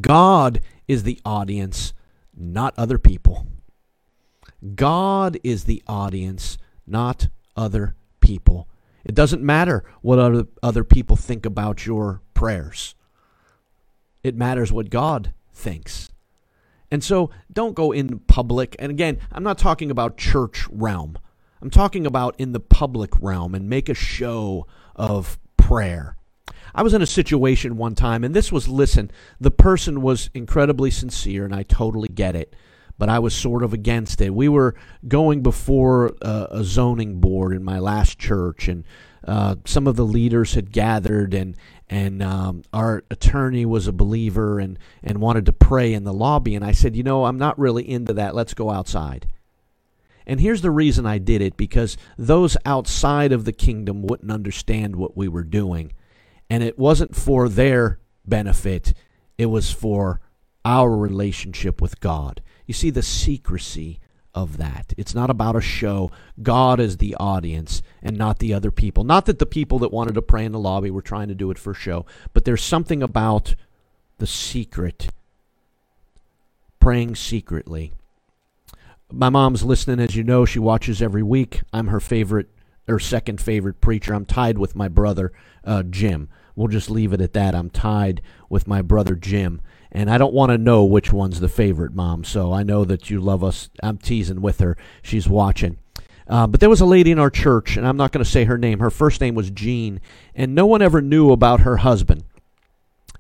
God 0.00 0.61
is 0.87 1.03
the 1.03 1.21
audience, 1.25 1.93
not 2.37 2.75
other 2.77 2.99
people. 2.99 3.47
God 4.75 5.39
is 5.43 5.65
the 5.65 5.83
audience, 5.87 6.59
not 6.87 7.29
other 7.57 7.95
people. 8.21 8.69
It 9.05 9.15
doesn't 9.15 9.43
matter 9.43 9.85
what 10.03 10.19
other, 10.19 10.47
other 10.62 10.85
people 10.85 11.17
think 11.17 11.47
about 11.47 11.87
your 11.87 12.21
prayers. 12.35 12.95
It 14.23 14.37
matters 14.37 14.71
what 14.71 14.91
God 14.91 15.33
thinks. 15.53 16.10
And 16.90 17.04
so 17.04 17.30
don't 17.52 17.75
go 17.75 17.92
in 17.92 18.18
public. 18.20 18.76
And 18.78 18.90
again, 18.90 19.18
I'm 19.30 19.44
not 19.44 19.59
talking 19.59 19.90
about 19.90 20.16
church 20.16 20.66
realm. 20.70 21.18
I'm 21.62 21.70
talking 21.70 22.06
about 22.06 22.35
in 22.38 22.52
the 22.52 22.61
public 22.61 23.11
realm 23.20 23.54
and 23.54 23.68
make 23.68 23.88
a 23.88 23.94
show 23.94 24.66
of 24.97 25.38
prayer. 25.56 26.16
I 26.75 26.82
was 26.82 26.94
in 26.94 27.02
a 27.02 27.06
situation 27.06 27.76
one 27.76 27.94
time, 27.94 28.25
and 28.25 28.35
this 28.35 28.52
was 28.52 28.68
listen, 28.68 29.11
the 29.40 29.50
person 29.50 30.02
was 30.02 30.30
incredibly 30.35 30.90
sincere, 30.90 31.44
and 31.44 31.54
I 31.54 31.64
totally 31.64 32.09
get 32.09 32.37
it, 32.37 32.54
but 32.97 33.09
I 33.09 33.18
was 33.18 33.35
sort 33.35 33.62
of 33.62 33.73
against 33.73 34.20
it. 34.20 34.35
We 34.35 34.49
were 34.49 34.75
going 35.06 35.42
before 35.42 36.12
a, 36.23 36.49
a 36.50 36.64
zoning 36.64 37.20
board 37.20 37.52
in 37.52 37.64
my 37.64 37.78
last 37.78 38.18
church, 38.18 38.68
and 38.68 38.85
uh, 39.27 39.57
some 39.65 39.87
of 39.87 39.97
the 39.97 40.05
leaders 40.05 40.55
had 40.55 40.73
gathered, 40.73 41.35
and 41.35 41.57
and 41.89 42.23
um, 42.23 42.62
our 42.73 43.05
attorney 43.11 43.67
was 43.67 43.87
a 43.87 43.93
believer 43.93 44.59
and 44.61 44.79
and 45.03 45.21
wanted 45.21 45.47
to 45.47 45.53
pray 45.53 45.93
in 45.93 46.05
the 46.05 46.12
lobby, 46.12 46.55
and 46.55 46.65
I 46.65 46.73
said, 46.73 46.97
you 46.97 47.03
know, 47.03 47.25
I'm 47.25 47.39
not 47.39 47.59
really 47.59 47.89
into 47.89 48.12
that. 48.15 48.35
Let's 48.35 48.55
go 48.55 48.71
outside. 48.71 49.27
And 50.27 50.41
here's 50.41 50.62
the 50.62 50.71
reason 50.71 51.07
I 51.07 51.19
did 51.19 51.43
it 51.43 51.57
because 51.57 51.97
those 52.17 52.57
outside 52.65 53.33
of 53.33 53.45
the 53.45 53.53
kingdom 53.53 54.03
wouldn't 54.03 54.31
understand 54.31 54.95
what 54.95 55.17
we 55.17 55.27
were 55.27 55.43
doing. 55.43 55.93
And 56.49 56.62
it 56.62 56.79
wasn't 56.79 57.17
for 57.17 57.49
their 57.49 57.99
benefit, 58.25 58.93
it 59.39 59.47
was 59.47 59.73
for 59.73 60.21
our 60.65 60.97
relationship 60.97 61.81
with 61.81 62.00
God. 62.00 62.43
You 62.67 62.75
see 62.75 62.91
the 62.91 63.03
secrecy 63.03 63.99
of 64.35 64.59
that. 64.59 64.93
It's 64.97 65.15
not 65.15 65.31
about 65.31 65.57
a 65.57 65.61
show. 65.61 66.11
God 66.43 66.81
is 66.81 66.97
the 66.97 67.17
audience 67.17 67.83
and 68.03 68.17
not 68.17 68.39
the 68.39 68.55
other 68.55 68.71
people. 68.71 69.05
Not 69.05 69.27
that 69.27 69.39
the 69.39 69.47
people 69.47 69.79
that 69.81 69.93
wanted 69.93 70.15
to 70.15 70.23
pray 70.23 70.45
in 70.45 70.53
the 70.53 70.59
lobby 70.59 70.91
were 70.91 71.03
trying 71.03 71.29
to 71.29 71.35
do 71.35 71.51
it 71.51 71.59
for 71.59 71.75
show, 71.75 72.07
but 72.33 72.45
there's 72.45 72.63
something 72.63 73.03
about 73.03 73.55
the 74.19 74.27
secret, 74.27 75.09
praying 76.79 77.17
secretly 77.17 77.93
my 79.13 79.29
mom's 79.29 79.63
listening, 79.63 80.01
as 80.01 80.17
you 80.17 80.25
know. 80.25 80.45
She 80.45 80.59
watches 80.59 81.03
every 81.03 81.23
week. 81.23 81.63
I'm 81.73 81.89
her 81.89 82.01
favorite 82.01 82.49
or 82.89 82.99
second 82.99 83.41
favorite 83.41 83.81
preacher. 83.81 84.15
I'm 84.15 84.25
tied 84.25 84.59
with 84.59 84.77
my 84.77 84.89
brother 84.89 85.33
uh, 85.65 85.83
Jim. 85.85 86.29
We'll 86.57 86.69
just 86.69 86.91
leave 86.91 87.13
it 87.13 87.21
at 87.21 87.33
that. 87.35 87.55
I'm 87.55 87.71
tied 87.71 88.23
with 88.49 88.67
my 88.67 88.83
brother 88.83 89.15
Jim, 89.15 89.61
and 89.92 90.11
I 90.11 90.18
don't 90.18 90.35
want 90.35 90.50
to 90.50 90.59
know 90.59 90.85
which 90.85 91.12
one's 91.12 91.40
the 91.40 91.49
favorite, 91.49 91.94
Mom. 91.94 92.25
So 92.25 92.52
I 92.52 92.62
know 92.62 92.85
that 92.85 93.11
you 93.11 93.20
love 93.20 93.42
us. 93.42 93.70
I'm 93.82 93.99
teasing 93.99 94.40
with 94.40 94.61
her. 94.61 94.76
She's 95.02 95.28
watching. 95.28 95.78
Uh, 96.28 96.47
but 96.47 96.61
there 96.61 96.70
was 96.70 96.80
a 96.80 96.87
lady 96.87 97.11
in 97.11 97.18
our 97.18 97.30
church, 97.30 97.76
and 97.76 97.87
I'm 97.87 97.97
not 97.97 98.12
going 98.12 98.25
to 98.25 98.30
say 98.30 98.44
her 98.44 98.56
name. 98.56 98.78
Her 98.78 98.90
first 98.90 99.20
name 99.20 99.35
was 99.35 99.50
Jean, 99.50 100.00
and 100.35 100.54
no 100.54 100.64
one 100.64 100.80
ever 100.80 101.00
knew 101.00 101.32
about 101.32 101.61
her 101.61 101.78
husband. 101.78 102.23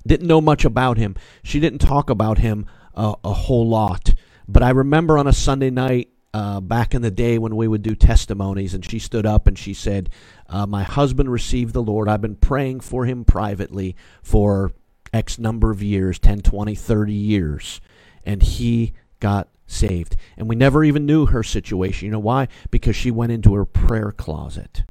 Didn't 0.06 0.28
know 0.28 0.40
much 0.40 0.64
about 0.64 0.96
him. 0.96 1.16
She 1.42 1.58
didn't 1.58 1.80
talk 1.80 2.08
about 2.08 2.38
him 2.38 2.66
uh, 2.94 3.16
a 3.24 3.32
whole 3.32 3.68
lot. 3.68 4.14
But 4.46 4.62
I 4.62 4.70
remember 4.70 5.18
on 5.18 5.26
a 5.26 5.32
Sunday 5.32 5.70
night 5.70 6.10
uh, 6.32 6.60
back 6.60 6.94
in 6.94 7.02
the 7.02 7.10
day 7.10 7.38
when 7.38 7.56
we 7.56 7.66
would 7.66 7.82
do 7.82 7.96
testimonies, 7.96 8.74
and 8.74 8.88
she 8.88 9.00
stood 9.00 9.26
up 9.26 9.46
and 9.48 9.58
she 9.58 9.74
said, 9.74 10.10
uh, 10.48 10.66
My 10.66 10.84
husband 10.84 11.32
received 11.32 11.74
the 11.74 11.82
Lord. 11.82 12.08
I've 12.08 12.20
been 12.20 12.36
praying 12.36 12.80
for 12.80 13.04
him 13.04 13.24
privately 13.24 13.96
for 14.22 14.72
X 15.12 15.38
number 15.38 15.70
of 15.70 15.82
years 15.82 16.18
10, 16.18 16.40
20, 16.40 16.74
30 16.74 17.12
years. 17.12 17.80
And 18.24 18.42
he 18.42 18.92
got 19.18 19.48
saved. 19.66 20.16
And 20.36 20.48
we 20.48 20.56
never 20.56 20.84
even 20.84 21.06
knew 21.06 21.26
her 21.26 21.42
situation. 21.42 22.06
You 22.06 22.12
know 22.12 22.18
why? 22.18 22.48
Because 22.70 22.96
she 22.96 23.10
went 23.10 23.32
into 23.32 23.54
her 23.54 23.64
prayer 23.64 24.12
closet 24.12 24.84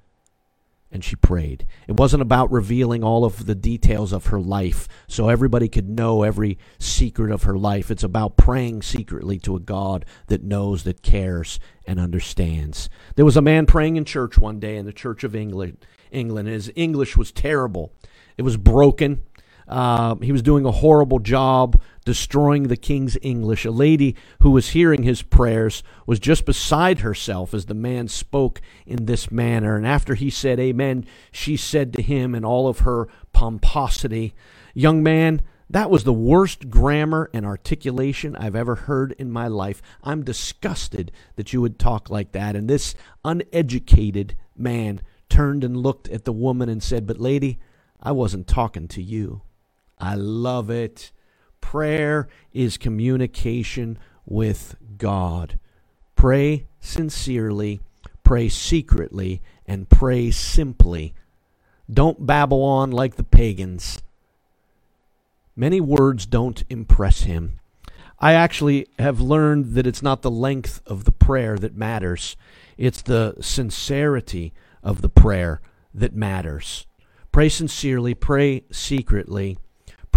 and 0.91 1.03
she 1.03 1.15
prayed. 1.15 1.65
It 1.87 1.97
wasn't 1.97 2.21
about 2.21 2.51
revealing 2.51 3.03
all 3.03 3.23
of 3.23 3.45
the 3.45 3.55
details 3.55 4.11
of 4.11 4.27
her 4.27 4.39
life 4.39 4.87
so 5.07 5.29
everybody 5.29 5.67
could 5.67 5.87
know 5.87 6.23
every 6.23 6.57
secret 6.79 7.31
of 7.31 7.43
her 7.43 7.57
life. 7.57 7.91
It's 7.91 8.03
about 8.03 8.37
praying 8.37 8.81
secretly 8.81 9.37
to 9.39 9.55
a 9.55 9.59
God 9.59 10.05
that 10.27 10.43
knows, 10.43 10.83
that 10.83 11.03
cares, 11.03 11.59
and 11.85 11.99
understands. 11.99 12.89
There 13.15 13.25
was 13.25 13.37
a 13.37 13.41
man 13.41 13.65
praying 13.65 13.97
in 13.97 14.05
church 14.05 14.37
one 14.39 14.59
day 14.59 14.77
in 14.77 14.85
the 14.85 14.93
Church 14.93 15.23
of 15.23 15.35
England. 15.35 15.85
England. 16.11 16.47
His 16.47 16.71
English 16.75 17.15
was 17.15 17.31
terrible. 17.31 17.91
It 18.37 18.41
was 18.41 18.57
broken. 18.57 19.23
Uh, 19.69 20.15
he 20.15 20.31
was 20.31 20.41
doing 20.41 20.65
a 20.65 20.71
horrible 20.71 21.19
job 21.19 21.79
destroying 22.03 22.63
the 22.63 22.75
king's 22.75 23.17
English. 23.21 23.65
A 23.65 23.71
lady 23.71 24.15
who 24.39 24.49
was 24.49 24.69
hearing 24.69 25.03
his 25.03 25.21
prayers 25.21 25.83
was 26.07 26.19
just 26.19 26.43
beside 26.43 27.01
herself 27.01 27.53
as 27.53 27.67
the 27.67 27.75
man 27.75 28.07
spoke 28.07 28.61
in 28.87 29.05
this 29.05 29.29
manner. 29.29 29.75
And 29.75 29.85
after 29.85 30.15
he 30.15 30.31
said, 30.31 30.59
Amen, 30.59 31.05
she 31.31 31.55
said 31.55 31.93
to 31.93 32.01
him 32.01 32.33
in 32.33 32.43
all 32.43 32.67
of 32.67 32.79
her 32.79 33.07
pomposity, 33.31 34.33
Young 34.73 35.03
man, 35.03 35.43
that 35.69 35.91
was 35.91 36.03
the 36.03 36.13
worst 36.13 36.71
grammar 36.71 37.29
and 37.31 37.45
articulation 37.45 38.35
I've 38.35 38.55
ever 38.55 38.73
heard 38.73 39.11
in 39.19 39.31
my 39.31 39.47
life. 39.47 39.83
I'm 40.03 40.23
disgusted 40.23 41.11
that 41.35 41.53
you 41.53 41.61
would 41.61 41.77
talk 41.77 42.09
like 42.09 42.31
that. 42.31 42.55
And 42.55 42.67
this 42.67 42.95
uneducated 43.23 44.35
man 44.57 45.01
turned 45.29 45.63
and 45.63 45.77
looked 45.77 46.09
at 46.09 46.25
the 46.25 46.33
woman 46.33 46.69
and 46.69 46.81
said, 46.81 47.05
But, 47.05 47.19
lady, 47.19 47.59
I 48.01 48.13
wasn't 48.13 48.47
talking 48.47 48.87
to 48.87 49.03
you. 49.03 49.43
I 49.99 50.15
love 50.15 50.69
it. 50.69 51.11
Prayer 51.61 52.27
is 52.53 52.77
communication 52.77 53.99
with 54.25 54.75
God. 54.97 55.59
Pray 56.15 56.67
sincerely, 56.79 57.79
pray 58.23 58.49
secretly, 58.49 59.41
and 59.65 59.89
pray 59.89 60.31
simply. 60.31 61.13
Don't 61.91 62.25
babble 62.25 62.63
on 62.63 62.91
like 62.91 63.15
the 63.15 63.23
pagans. 63.23 64.01
Many 65.55 65.81
words 65.81 66.25
don't 66.25 66.63
impress 66.69 67.21
him. 67.21 67.59
I 68.19 68.33
actually 68.33 68.87
have 68.97 69.19
learned 69.21 69.73
that 69.75 69.87
it's 69.87 70.01
not 70.01 70.21
the 70.21 70.31
length 70.31 70.81
of 70.85 71.05
the 71.05 71.11
prayer 71.11 71.57
that 71.57 71.75
matters, 71.75 72.35
it's 72.77 73.01
the 73.01 73.35
sincerity 73.41 74.53
of 74.83 75.01
the 75.01 75.09
prayer 75.09 75.61
that 75.93 76.15
matters. 76.15 76.85
Pray 77.31 77.49
sincerely, 77.49 78.13
pray 78.13 78.63
secretly, 78.71 79.57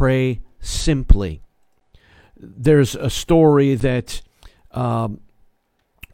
pray 0.03 0.41
simply. 0.59 1.41
There's 2.37 2.97
a 2.97 3.09
story 3.09 3.77
that, 3.77 4.21
um, 4.73 5.21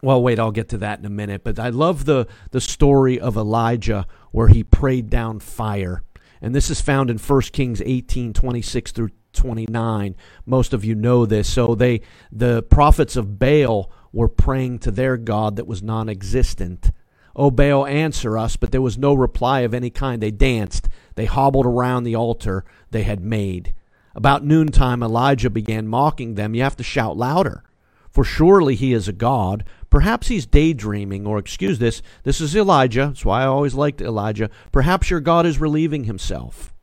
well, 0.03 0.21
wait, 0.21 0.37
I'll 0.37 0.51
get 0.51 0.69
to 0.69 0.77
that 0.77 0.99
in 0.99 1.05
a 1.05 1.09
minute. 1.09 1.43
But 1.43 1.57
I 1.57 1.69
love 1.69 2.05
the, 2.05 2.27
the 2.51 2.61
story 2.61 3.19
of 3.19 3.35
Elijah 3.35 4.05
where 4.31 4.47
he 4.47 4.63
prayed 4.63 5.09
down 5.09 5.39
fire. 5.39 6.03
And 6.39 6.53
this 6.53 6.69
is 6.69 6.81
found 6.81 7.09
in 7.09 7.17
1 7.17 7.41
Kings 7.51 7.81
18 7.83 8.31
26 8.31 8.91
through 8.91 9.09
29. 9.33 10.15
Most 10.45 10.71
of 10.71 10.85
you 10.85 10.93
know 10.93 11.25
this. 11.25 11.51
So 11.51 11.73
they 11.73 12.01
the 12.31 12.61
prophets 12.61 13.15
of 13.15 13.39
Baal 13.39 13.91
were 14.13 14.29
praying 14.29 14.79
to 14.79 14.91
their 14.91 15.17
God 15.17 15.55
that 15.55 15.65
was 15.65 15.81
non 15.81 16.09
existent. 16.09 16.91
O 17.35 17.49
Baal, 17.49 17.87
answer 17.87 18.37
us. 18.37 18.55
But 18.55 18.71
there 18.71 18.83
was 18.83 18.99
no 18.99 19.15
reply 19.15 19.61
of 19.61 19.73
any 19.73 19.89
kind. 19.89 20.21
They 20.21 20.29
danced. 20.29 20.89
They 21.15 21.25
hobbled 21.25 21.65
around 21.65 22.03
the 22.03 22.15
altar 22.15 22.65
they 22.91 23.01
had 23.01 23.21
made. 23.21 23.73
About 24.15 24.43
noontime, 24.43 25.03
Elijah 25.03 25.49
began 25.49 25.87
mocking 25.87 26.35
them. 26.35 26.55
You 26.55 26.63
have 26.63 26.75
to 26.77 26.83
shout 26.83 27.15
louder, 27.15 27.63
for 28.09 28.23
surely 28.23 28.75
he 28.75 28.93
is 28.93 29.07
a 29.07 29.13
god. 29.13 29.63
Perhaps 29.89 30.27
he's 30.27 30.45
daydreaming, 30.45 31.27
or 31.27 31.37
excuse 31.37 31.79
this, 31.79 32.01
this 32.23 32.41
is 32.41 32.55
Elijah. 32.55 33.07
That's 33.07 33.25
why 33.25 33.43
I 33.43 33.47
always 33.47 33.75
liked 33.75 34.01
Elijah. 34.01 34.49
Perhaps 34.71 35.09
your 35.09 35.19
God 35.19 35.45
is 35.45 35.59
relieving 35.59 36.05
himself. 36.05 36.73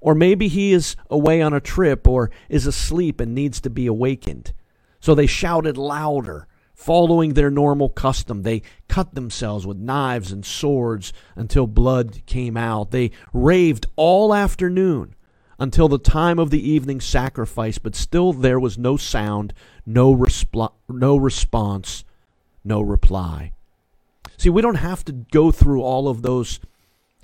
Or 0.00 0.14
maybe 0.14 0.48
he 0.48 0.72
is 0.72 0.94
away 1.10 1.42
on 1.42 1.52
a 1.52 1.60
trip 1.60 2.06
or 2.06 2.30
is 2.48 2.66
asleep 2.66 3.20
and 3.20 3.34
needs 3.34 3.60
to 3.62 3.70
be 3.70 3.86
awakened. 3.86 4.52
So 5.00 5.14
they 5.14 5.26
shouted 5.26 5.76
louder, 5.76 6.46
following 6.74 7.34
their 7.34 7.50
normal 7.50 7.88
custom. 7.88 8.42
They 8.42 8.62
cut 8.88 9.14
themselves 9.14 9.66
with 9.66 9.78
knives 9.78 10.30
and 10.30 10.44
swords 10.44 11.12
until 11.34 11.66
blood 11.66 12.22
came 12.26 12.56
out. 12.56 12.92
They 12.92 13.10
raved 13.32 13.86
all 13.96 14.32
afternoon 14.32 15.14
until 15.58 15.88
the 15.88 15.98
time 15.98 16.38
of 16.38 16.50
the 16.50 16.70
evening 16.70 17.00
sacrifice, 17.00 17.78
but 17.78 17.94
still 17.94 18.32
there 18.32 18.60
was 18.60 18.78
no 18.78 18.96
sound, 18.96 19.52
no, 19.86 20.14
resp- 20.14 20.72
no 20.88 21.16
response, 21.16 22.04
no 22.64 22.80
reply. 22.80 23.52
See, 24.36 24.50
we 24.50 24.62
don't 24.62 24.76
have 24.76 25.04
to 25.06 25.12
go 25.12 25.50
through 25.50 25.82
all 25.82 26.08
of 26.08 26.22
those 26.22 26.60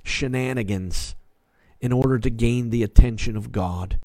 shenanigans 0.03 1.15
in 1.81 1.91
order 1.93 2.19
to 2.19 2.29
gain 2.29 2.69
the 2.71 2.83
attention 2.83 3.37
of 3.37 3.51
God. 3.51 3.99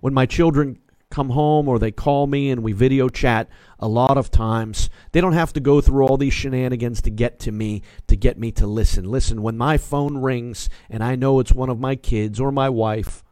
when 0.00 0.14
my 0.14 0.26
children 0.26 0.78
come 1.10 1.30
home 1.30 1.68
or 1.68 1.78
they 1.78 1.90
call 1.90 2.26
me 2.26 2.50
and 2.50 2.62
we 2.62 2.72
video 2.72 3.08
chat 3.08 3.48
a 3.80 3.88
lot 3.88 4.16
of 4.16 4.30
times. 4.30 4.88
They 5.12 5.20
don't 5.20 5.32
have 5.32 5.52
to 5.54 5.60
go 5.60 5.80
through 5.80 6.06
all 6.06 6.16
these 6.16 6.32
shenanigans 6.32 7.02
to 7.02 7.10
get 7.10 7.40
to 7.40 7.52
me, 7.52 7.82
to 8.06 8.16
get 8.16 8.38
me 8.38 8.52
to 8.52 8.66
listen. 8.66 9.04
Listen, 9.10 9.42
when 9.42 9.56
my 9.58 9.76
phone 9.76 10.18
rings 10.18 10.68
and 10.88 11.02
I 11.02 11.16
know 11.16 11.40
it's 11.40 11.52
one 11.52 11.68
of 11.70 11.80
my 11.80 11.96
kids 11.96 12.38
or 12.40 12.52
my 12.52 12.68
wife, 12.68 13.24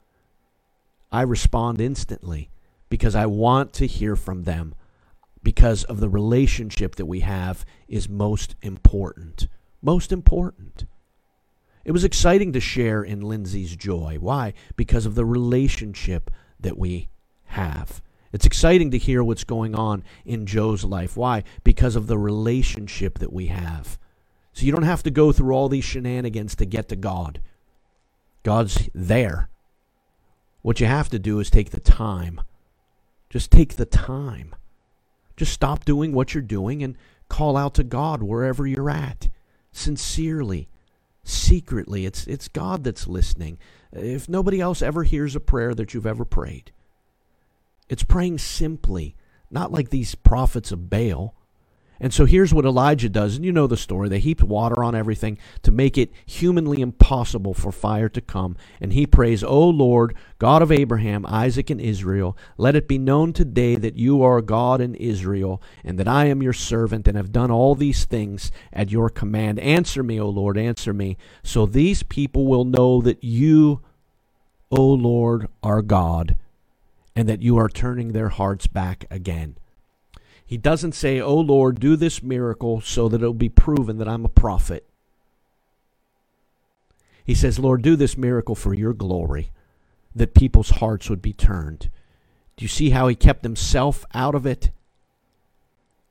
I 1.11 1.23
respond 1.23 1.81
instantly 1.81 2.51
because 2.89 3.15
I 3.15 3.27
want 3.27 3.73
to 3.75 3.87
hear 3.87 4.17
from 4.17 4.45
them 4.45 4.75
because 5.43 5.85
of 5.85 6.01
the 6.01 6.09
relationship 6.09 6.97
that 6.97 7.07
we 7.07 7.21
have 7.21 7.65
is 7.87 8.09
most 8.09 8.55
important. 8.63 9.49
Most 9.81 10.13
important. 10.13 10.85
It 11.85 11.93
was 11.93 12.05
exciting 12.05 12.53
to 12.53 12.61
share 12.61 13.03
in 13.03 13.21
Lindsay's 13.21 13.75
joy. 13.75 14.19
Why? 14.21 14.53
Because 14.77 15.07
of 15.07 15.15
the 15.15 15.25
relationship 15.25 16.31
that 16.61 16.77
we 16.77 17.09
have. 17.47 18.03
It's 18.33 18.45
exciting 18.45 18.91
to 18.91 18.99
hear 18.99 19.25
what's 19.25 19.45
going 19.45 19.75
on 19.75 20.05
in 20.27 20.45
Joe's 20.45 20.85
life. 20.85 21.17
Why? 21.17 21.45
Because 21.65 21.97
of 21.97 22.07
the 22.07 22.19
relationship 22.19 23.19
that 23.21 23.33
we 23.33 23.47
have. 23.47 23.99
So 24.53 24.67
you 24.67 24.73
don't 24.73 24.83
have 24.83 25.03
to 25.05 25.11
go 25.11 25.33
through 25.33 25.55
all 25.55 25.69
these 25.69 25.85
shenanigans 25.85 26.55
to 26.57 26.67
get 26.67 26.89
to 26.91 26.97
God. 26.97 27.41
God's 28.43 28.91
there. 28.95 29.49
What 30.69 30.81
you 30.81 30.87
have 30.87 31.09
to 31.09 31.19
do 31.19 31.41
is 31.41 31.49
take 31.49 31.71
the 31.71 31.81
time. 31.81 32.43
Just 33.31 33.51
take 33.51 33.77
the 33.77 33.87
time. 33.87 34.55
Just 35.35 35.55
stop 35.55 35.87
doing 35.87 36.13
what 36.13 36.35
you're 36.35 36.43
doing 36.43 36.83
and 36.83 36.95
call 37.31 37.57
out 37.57 37.73
to 37.77 37.83
God 37.83 38.23
wherever 38.23 38.67
you're 38.67 38.91
at. 38.91 39.31
Sincerely, 39.73 40.69
secretly. 41.25 42.05
It's, 42.05 42.27
it's 42.27 42.49
God 42.49 42.85
that's 42.85 43.09
listening. 43.09 43.57
If 43.95 44.29
nobody 44.29 44.61
else 44.61 44.83
ever 44.83 45.05
hears 45.05 45.35
a 45.35 45.41
prayer 45.41 45.75
that 45.75 45.95
you've 45.95 46.05
ever 46.05 46.27
prayed, 46.27 46.71
it's 47.89 48.03
praying 48.03 48.37
simply, 48.37 49.17
not 49.51 49.73
like 49.73 49.89
these 49.89 50.15
prophets 50.15 50.71
of 50.71 50.91
Baal. 50.91 51.35
And 52.01 52.15
so 52.15 52.27
here's 52.27 52.55
what 52.55 52.65
Elijah 52.65 53.09
does, 53.09 53.35
and 53.35 53.45
you 53.45 53.51
know 53.51 53.67
the 53.67 53.77
story. 53.77 54.09
They 54.09 54.21
heaped 54.21 54.43
water 54.43 54.85
on 54.85 54.95
everything 54.95 55.37
to 55.63 55.73
make 55.73 55.99
it 55.99 56.13
humanly 56.25 56.81
impossible 56.81 57.55
for 57.55 57.73
fire 57.73 58.09
to 58.11 58.21
come. 58.21 58.57
And 58.81 58.93
he 58.93 59.07
prays, 59.07 59.43
O 59.43 59.69
Lord, 59.69 60.15
God 60.39 60.63
of 60.63 60.71
Abraham, 60.71 61.27
Isaac, 61.27 61.71
and 61.71 61.81
Israel, 61.81 62.37
let 62.57 62.77
it 62.77 62.87
be 62.87 62.99
known 62.99 63.33
today 63.33 63.75
that 63.75 63.97
you 63.97 64.23
are 64.23 64.41
God 64.41 64.81
in 64.81 64.95
Israel, 64.95 65.61
and 65.83 65.99
that 65.99 66.07
I 66.07 66.27
am 66.27 66.43
your 66.43 66.53
servant, 66.53 67.09
and 67.09 67.17
have 67.17 67.33
done 67.33 67.51
all 67.51 67.75
these 67.75 68.05
things 68.05 68.53
at 68.73 68.91
your 68.91 69.11
command. 69.11 69.59
Answer 69.59 70.05
me, 70.05 70.21
O 70.21 70.29
Lord, 70.29 70.57
answer 70.57 70.93
me, 70.93 71.17
so 71.43 71.67
these 71.67 72.05
people 72.05 72.47
will 72.47 72.65
know 72.65 73.01
that 73.03 73.25
you, 73.25 73.81
O 74.71 74.85
Lord, 74.85 75.49
are 75.65 75.83
God, 75.83 76.37
and 77.17 77.29
that 77.29 77.43
you 77.43 77.57
are 77.57 77.69
turning 77.69 78.13
their 78.13 78.29
hearts 78.29 78.69
back 78.69 79.05
again. 79.11 79.57
He 80.49 80.57
doesn't 80.57 80.93
say, 80.93 81.21
Oh 81.21 81.37
Lord, 81.37 81.79
do 81.79 81.95
this 81.95 82.23
miracle 82.23 82.81
so 82.81 83.07
that 83.11 83.21
it'll 83.21 83.35
be 83.35 83.51
proven 83.51 83.99
that 83.99 84.09
I'm 84.09 84.25
a 84.25 84.31
prophet. 84.31 84.89
He 87.23 87.35
says, 87.35 87.59
Lord, 87.59 87.83
do 87.83 87.97
this 87.97 88.17
miracle 88.17 88.55
for 88.55 88.73
your 88.73 88.95
glory, 88.95 89.53
that 90.17 90.33
people's 90.33 90.71
hearts 90.71 91.11
would 91.11 91.21
be 91.21 91.35
turned. 91.35 91.91
Do 92.57 92.65
you 92.65 92.69
see 92.69 92.91
how 92.91 93.09
he 93.09 93.15
kept 93.15 93.45
himself 93.45 94.07
out 94.15 94.35
of 94.35 94.47
it? 94.47 94.71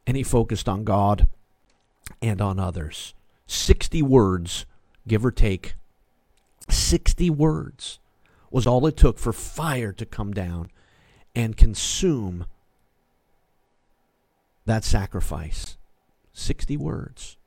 And 0.05 0.15
he 0.15 0.21
focused 0.21 0.69
on 0.69 0.83
God 0.83 1.27
and 2.21 2.39
on 2.39 2.59
others. 2.59 3.15
60 3.47 4.03
words, 4.03 4.67
give 5.07 5.25
or 5.25 5.31
take. 5.31 5.73
60 6.69 7.31
words 7.31 7.97
was 8.51 8.67
all 8.67 8.85
it 8.85 8.97
took 8.97 9.17
for 9.17 9.33
fire 9.33 9.91
to 9.93 10.05
come 10.05 10.31
down 10.31 10.69
and 11.35 11.57
consume 11.57 12.45
that 14.67 14.83
sacrifice. 14.83 15.77
60 16.33 16.77
words. 16.77 17.37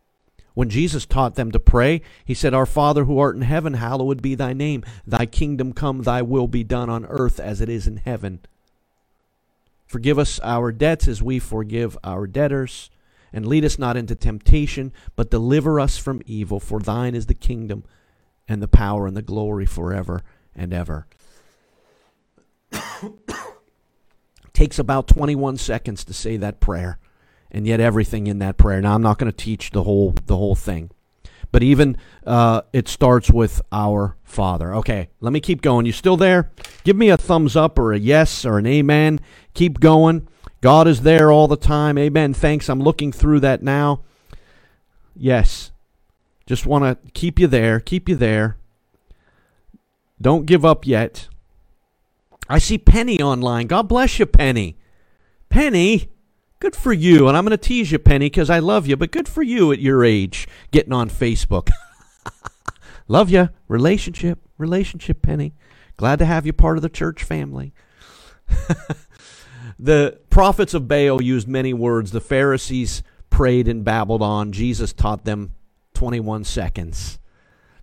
When 0.54 0.68
Jesus 0.68 1.06
taught 1.06 1.36
them 1.36 1.52
to 1.52 1.60
pray, 1.60 2.02
he 2.24 2.34
said, 2.34 2.52
Our 2.52 2.66
Father 2.66 3.04
who 3.04 3.18
art 3.18 3.36
in 3.36 3.42
heaven, 3.42 3.74
hallowed 3.74 4.20
be 4.20 4.34
thy 4.34 4.52
name. 4.52 4.82
Thy 5.06 5.26
kingdom 5.26 5.72
come, 5.72 6.02
thy 6.02 6.22
will 6.22 6.48
be 6.48 6.64
done 6.64 6.90
on 6.90 7.06
earth 7.06 7.38
as 7.38 7.60
it 7.60 7.68
is 7.68 7.86
in 7.86 7.98
heaven. 7.98 8.40
Forgive 9.86 10.18
us 10.18 10.40
our 10.42 10.72
debts 10.72 11.06
as 11.06 11.22
we 11.22 11.38
forgive 11.38 11.96
our 12.02 12.26
debtors. 12.26 12.90
And 13.32 13.46
lead 13.46 13.64
us 13.64 13.78
not 13.78 13.96
into 13.96 14.16
temptation, 14.16 14.92
but 15.14 15.30
deliver 15.30 15.78
us 15.78 15.96
from 15.96 16.20
evil. 16.26 16.58
For 16.58 16.80
thine 16.80 17.14
is 17.14 17.26
the 17.26 17.34
kingdom, 17.34 17.84
and 18.48 18.60
the 18.60 18.66
power, 18.66 19.06
and 19.06 19.16
the 19.16 19.22
glory 19.22 19.66
forever 19.66 20.22
and 20.56 20.72
ever. 20.74 21.06
Takes 24.52 24.80
about 24.80 25.06
21 25.06 25.58
seconds 25.58 26.04
to 26.04 26.12
say 26.12 26.36
that 26.38 26.58
prayer 26.58 26.98
and 27.50 27.66
yet 27.66 27.80
everything 27.80 28.26
in 28.26 28.38
that 28.38 28.56
prayer. 28.56 28.80
Now 28.80 28.94
I'm 28.94 29.02
not 29.02 29.18
going 29.18 29.30
to 29.30 29.36
teach 29.36 29.70
the 29.70 29.82
whole 29.82 30.14
the 30.26 30.36
whole 30.36 30.54
thing, 30.54 30.90
but 31.52 31.62
even 31.62 31.96
uh, 32.26 32.62
it 32.72 32.88
starts 32.88 33.30
with 33.30 33.60
our 33.72 34.16
Father. 34.24 34.74
Okay, 34.76 35.08
let 35.20 35.32
me 35.32 35.40
keep 35.40 35.62
going. 35.62 35.86
You 35.86 35.92
still 35.92 36.16
there? 36.16 36.50
Give 36.84 36.96
me 36.96 37.10
a 37.10 37.16
thumbs 37.16 37.56
up 37.56 37.78
or 37.78 37.92
a 37.92 37.98
yes 37.98 38.44
or 38.44 38.58
an 38.58 38.66
amen. 38.66 39.20
Keep 39.54 39.80
going. 39.80 40.28
God 40.60 40.86
is 40.86 41.02
there 41.02 41.32
all 41.32 41.48
the 41.48 41.56
time. 41.56 41.96
Amen. 41.96 42.34
Thanks. 42.34 42.68
I'm 42.68 42.80
looking 42.80 43.12
through 43.12 43.40
that 43.40 43.62
now. 43.62 44.02
Yes. 45.16 45.72
Just 46.46 46.66
want 46.66 46.84
to 46.84 47.10
keep 47.12 47.38
you 47.38 47.46
there. 47.46 47.80
Keep 47.80 48.08
you 48.08 48.16
there. 48.16 48.56
Don't 50.20 50.46
give 50.46 50.64
up 50.64 50.86
yet. 50.86 51.28
I 52.48 52.58
see 52.58 52.78
Penny 52.78 53.22
online. 53.22 53.68
God 53.68 53.88
bless 53.88 54.18
you, 54.18 54.26
Penny. 54.26 54.76
Penny, 55.48 56.10
Good 56.60 56.76
for 56.76 56.92
you. 56.92 57.26
And 57.26 57.36
I'm 57.38 57.44
going 57.44 57.56
to 57.56 57.56
tease 57.56 57.90
you, 57.90 57.98
Penny, 57.98 58.26
because 58.26 58.50
I 58.50 58.58
love 58.58 58.86
you, 58.86 58.94
but 58.94 59.10
good 59.10 59.26
for 59.26 59.42
you 59.42 59.72
at 59.72 59.78
your 59.78 60.04
age 60.04 60.46
getting 60.70 60.92
on 60.92 61.08
Facebook. 61.08 61.70
love 63.08 63.30
you. 63.30 63.48
Relationship. 63.66 64.38
Relationship, 64.58 65.22
Penny. 65.22 65.54
Glad 65.96 66.18
to 66.18 66.26
have 66.26 66.44
you 66.44 66.52
part 66.52 66.76
of 66.76 66.82
the 66.82 66.90
church 66.90 67.24
family. 67.24 67.72
the 69.78 70.20
prophets 70.28 70.74
of 70.74 70.86
Baal 70.86 71.22
used 71.22 71.48
many 71.48 71.72
words. 71.72 72.10
The 72.10 72.20
Pharisees 72.20 73.02
prayed 73.30 73.66
and 73.66 73.82
babbled 73.82 74.20
on. 74.20 74.52
Jesus 74.52 74.92
taught 74.92 75.24
them 75.24 75.54
21 75.94 76.44
seconds. 76.44 77.18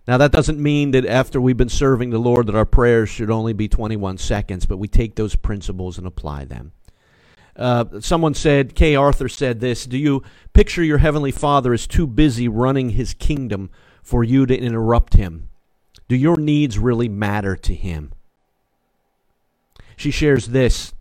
Now, 0.06 0.18
that 0.18 0.30
doesn't 0.30 0.60
mean 0.60 0.92
that 0.92 1.04
after 1.04 1.40
we've 1.40 1.56
been 1.56 1.68
serving 1.68 2.10
the 2.10 2.18
Lord 2.18 2.46
that 2.46 2.54
our 2.54 2.64
prayers 2.64 3.08
should 3.08 3.30
only 3.30 3.52
be 3.52 3.66
21 3.66 4.18
seconds, 4.18 4.66
but 4.66 4.78
we 4.78 4.86
take 4.86 5.16
those 5.16 5.34
principles 5.34 5.98
and 5.98 6.06
apply 6.06 6.44
them. 6.44 6.72
Uh, 7.58 8.00
someone 8.00 8.34
said, 8.34 8.74
Kay 8.74 8.94
Arthur 8.94 9.28
said 9.28 9.60
this 9.60 9.84
Do 9.84 9.98
you 9.98 10.22
picture 10.52 10.84
your 10.84 10.98
Heavenly 10.98 11.32
Father 11.32 11.72
as 11.72 11.86
too 11.86 12.06
busy 12.06 12.46
running 12.48 12.90
His 12.90 13.14
kingdom 13.14 13.70
for 14.02 14.22
you 14.22 14.46
to 14.46 14.56
interrupt 14.56 15.14
Him? 15.14 15.48
Do 16.08 16.16
your 16.16 16.36
needs 16.36 16.78
really 16.78 17.08
matter 17.08 17.56
to 17.56 17.74
Him? 17.74 18.12
She 19.96 20.12
shares 20.12 20.48
this. 20.48 20.94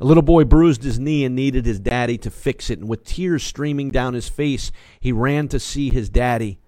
A 0.00 0.04
little 0.04 0.22
boy 0.22 0.44
bruised 0.44 0.84
his 0.84 0.98
knee 0.98 1.24
and 1.24 1.34
needed 1.34 1.66
his 1.66 1.80
daddy 1.80 2.18
to 2.18 2.30
fix 2.30 2.70
it, 2.70 2.78
and 2.78 2.88
with 2.88 3.04
tears 3.04 3.42
streaming 3.42 3.90
down 3.90 4.14
his 4.14 4.28
face, 4.28 4.70
he 5.00 5.10
ran 5.10 5.48
to 5.48 5.58
see 5.58 5.90
his 5.90 6.08
daddy. 6.08 6.58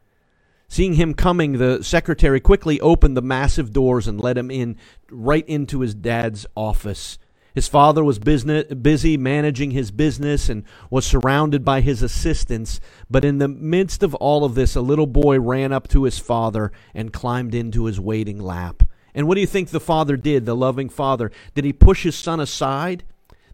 Seeing 0.68 0.94
him 0.94 1.14
coming, 1.14 1.58
the 1.58 1.82
secretary 1.82 2.40
quickly 2.40 2.80
opened 2.80 3.16
the 3.16 3.22
massive 3.22 3.72
doors 3.72 4.08
and 4.08 4.20
let 4.20 4.38
him 4.38 4.50
in 4.50 4.76
right 5.10 5.46
into 5.46 5.80
his 5.80 5.94
dad's 5.94 6.46
office. 6.56 7.18
His 7.54 7.68
father 7.68 8.02
was 8.02 8.18
business, 8.18 8.64
busy 8.74 9.16
managing 9.16 9.70
his 9.70 9.92
business 9.92 10.48
and 10.48 10.64
was 10.90 11.06
surrounded 11.06 11.64
by 11.64 11.80
his 11.82 12.02
assistants. 12.02 12.80
But 13.08 13.24
in 13.24 13.38
the 13.38 13.46
midst 13.46 14.02
of 14.02 14.14
all 14.16 14.44
of 14.44 14.56
this, 14.56 14.74
a 14.74 14.80
little 14.80 15.06
boy 15.06 15.38
ran 15.38 15.72
up 15.72 15.86
to 15.88 16.02
his 16.02 16.18
father 16.18 16.72
and 16.94 17.12
climbed 17.12 17.54
into 17.54 17.84
his 17.84 18.00
waiting 18.00 18.40
lap. 18.40 18.82
And 19.14 19.28
what 19.28 19.36
do 19.36 19.40
you 19.40 19.46
think 19.46 19.68
the 19.68 19.78
father 19.78 20.16
did, 20.16 20.44
the 20.44 20.56
loving 20.56 20.88
father? 20.88 21.30
Did 21.54 21.64
he 21.64 21.72
push 21.72 22.02
his 22.02 22.16
son 22.16 22.40
aside? 22.40 23.04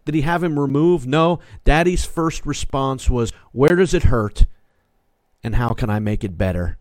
Did 0.03 0.15
he 0.15 0.21
have 0.21 0.43
him 0.43 0.59
removed? 0.59 1.07
No. 1.07 1.39
Daddy's 1.63 2.03
first 2.03 2.43
response 2.43 3.07
was, 3.07 3.31
Where 3.51 3.75
does 3.75 3.93
it 3.93 4.03
hurt? 4.05 4.47
And 5.43 5.55
how 5.55 5.69
can 5.69 5.91
I 5.91 5.99
make 5.99 6.23
it 6.23 6.39
better? 6.39 6.79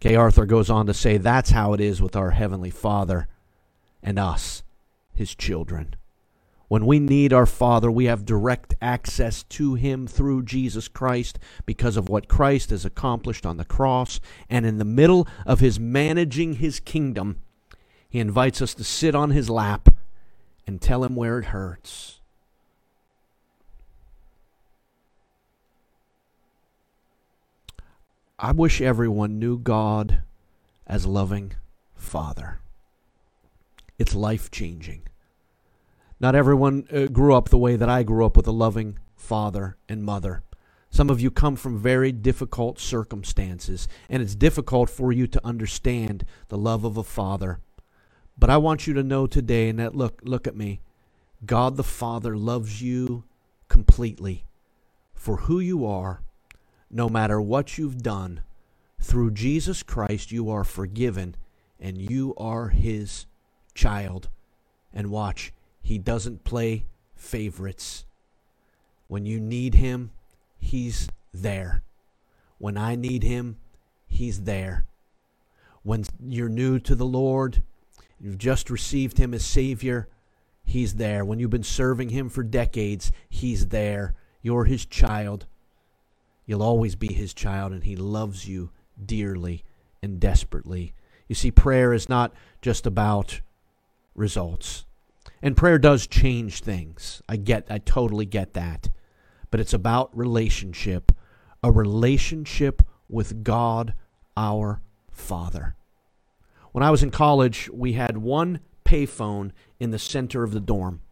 Kay 0.00 0.14
Arthur 0.14 0.46
goes 0.46 0.70
on 0.70 0.86
to 0.86 0.94
say, 0.94 1.18
That's 1.18 1.50
how 1.50 1.74
it 1.74 1.82
is 1.82 2.00
with 2.00 2.16
our 2.16 2.30
Heavenly 2.30 2.70
Father 2.70 3.28
and 4.02 4.18
us, 4.18 4.62
His 5.14 5.34
children. 5.34 5.96
When 6.70 6.86
we 6.86 7.00
need 7.00 7.32
our 7.32 7.46
Father, 7.46 7.90
we 7.90 8.04
have 8.04 8.24
direct 8.24 8.76
access 8.80 9.42
to 9.42 9.74
Him 9.74 10.06
through 10.06 10.44
Jesus 10.44 10.86
Christ 10.86 11.36
because 11.66 11.96
of 11.96 12.08
what 12.08 12.28
Christ 12.28 12.70
has 12.70 12.84
accomplished 12.84 13.44
on 13.44 13.56
the 13.56 13.64
cross. 13.64 14.20
And 14.48 14.64
in 14.64 14.78
the 14.78 14.84
middle 14.84 15.26
of 15.44 15.58
His 15.58 15.80
managing 15.80 16.54
His 16.54 16.78
kingdom, 16.78 17.40
He 18.08 18.20
invites 18.20 18.62
us 18.62 18.72
to 18.74 18.84
sit 18.84 19.16
on 19.16 19.32
His 19.32 19.50
lap 19.50 19.88
and 20.64 20.80
tell 20.80 21.02
Him 21.02 21.16
where 21.16 21.40
it 21.40 21.46
hurts. 21.46 22.20
I 28.38 28.52
wish 28.52 28.80
everyone 28.80 29.40
knew 29.40 29.58
God 29.58 30.20
as 30.86 31.04
loving 31.04 31.54
Father. 31.96 32.60
It's 33.98 34.14
life 34.14 34.52
changing. 34.52 35.02
Not 36.20 36.34
everyone 36.34 36.86
uh, 36.92 37.06
grew 37.06 37.34
up 37.34 37.48
the 37.48 37.58
way 37.58 37.76
that 37.76 37.88
I 37.88 38.02
grew 38.02 38.26
up 38.26 38.36
with 38.36 38.46
a 38.46 38.52
loving 38.52 38.98
father 39.16 39.78
and 39.88 40.04
mother. 40.04 40.42
Some 40.90 41.08
of 41.08 41.20
you 41.20 41.30
come 41.30 41.56
from 41.56 41.78
very 41.78 42.12
difficult 42.12 42.78
circumstances, 42.78 43.88
and 44.08 44.22
it's 44.22 44.34
difficult 44.34 44.90
for 44.90 45.12
you 45.12 45.26
to 45.28 45.46
understand 45.46 46.24
the 46.48 46.58
love 46.58 46.84
of 46.84 46.98
a 46.98 47.04
father. 47.04 47.60
But 48.36 48.50
I 48.50 48.58
want 48.58 48.86
you 48.86 48.94
to 48.94 49.02
know 49.02 49.26
today, 49.26 49.68
and 49.68 49.78
that 49.78 49.94
look, 49.94 50.20
look 50.22 50.46
at 50.46 50.56
me. 50.56 50.80
God 51.46 51.76
the 51.76 51.84
Father 51.84 52.36
loves 52.36 52.82
you 52.82 53.24
completely 53.68 54.44
for 55.14 55.36
who 55.38 55.58
you 55.58 55.86
are, 55.86 56.22
no 56.90 57.08
matter 57.08 57.40
what 57.40 57.78
you've 57.78 58.02
done. 58.02 58.42
Through 58.98 59.30
Jesus 59.30 59.82
Christ, 59.82 60.32
you 60.32 60.50
are 60.50 60.64
forgiven, 60.64 61.36
and 61.78 61.98
you 61.98 62.34
are 62.36 62.68
His 62.68 63.26
child. 63.74 64.28
And 64.92 65.10
watch, 65.10 65.52
He 65.80 65.98
doesn't 65.98 66.44
play 66.44 66.86
favorites. 67.14 68.04
When 69.08 69.26
you 69.26 69.40
need 69.40 69.74
Him, 69.74 70.10
He's 70.58 71.08
there. 71.32 71.82
When 72.58 72.76
I 72.76 72.94
need 72.94 73.22
Him, 73.22 73.56
He's 74.06 74.42
there. 74.42 74.86
When 75.82 76.04
you're 76.24 76.48
new 76.48 76.78
to 76.80 76.94
the 76.94 77.06
Lord, 77.06 77.62
you've 78.20 78.38
just 78.38 78.70
received 78.70 79.18
Him 79.18 79.34
as 79.34 79.44
Savior, 79.44 80.08
He's 80.64 80.94
there. 80.94 81.24
When 81.24 81.40
you've 81.40 81.50
been 81.50 81.62
serving 81.62 82.10
Him 82.10 82.28
for 82.28 82.42
decades, 82.42 83.10
He's 83.28 83.68
there. 83.68 84.14
You're 84.42 84.66
His 84.66 84.84
child. 84.86 85.46
You'll 86.46 86.62
always 86.62 86.94
be 86.94 87.12
His 87.12 87.34
child, 87.34 87.72
and 87.72 87.84
He 87.84 87.96
loves 87.96 88.46
you 88.46 88.70
dearly 89.04 89.64
and 90.02 90.20
desperately. 90.20 90.94
You 91.28 91.34
see, 91.34 91.50
prayer 91.50 91.92
is 91.92 92.08
not 92.08 92.32
just 92.62 92.86
about 92.86 93.40
results. 94.14 94.84
And 95.42 95.56
prayer 95.56 95.78
does 95.78 96.06
change 96.06 96.60
things. 96.60 97.22
I 97.28 97.36
get 97.36 97.66
I 97.70 97.78
totally 97.78 98.26
get 98.26 98.54
that 98.54 98.90
but 99.50 99.60
it's 99.60 99.74
about 99.74 100.16
relationship, 100.16 101.12
a 101.62 101.70
relationship 101.70 102.82
with 103.08 103.42
God 103.42 103.94
our 104.36 104.80
Father. 105.10 105.74
When 106.72 106.84
I 106.84 106.90
was 106.90 107.02
in 107.02 107.10
college, 107.10 107.68
we 107.72 107.94
had 107.94 108.18
one 108.18 108.60
payphone 108.84 109.50
in 109.78 109.90
the 109.90 109.98
center 109.98 110.42
of 110.44 110.52
the 110.52 110.60
dorm. 110.60 111.02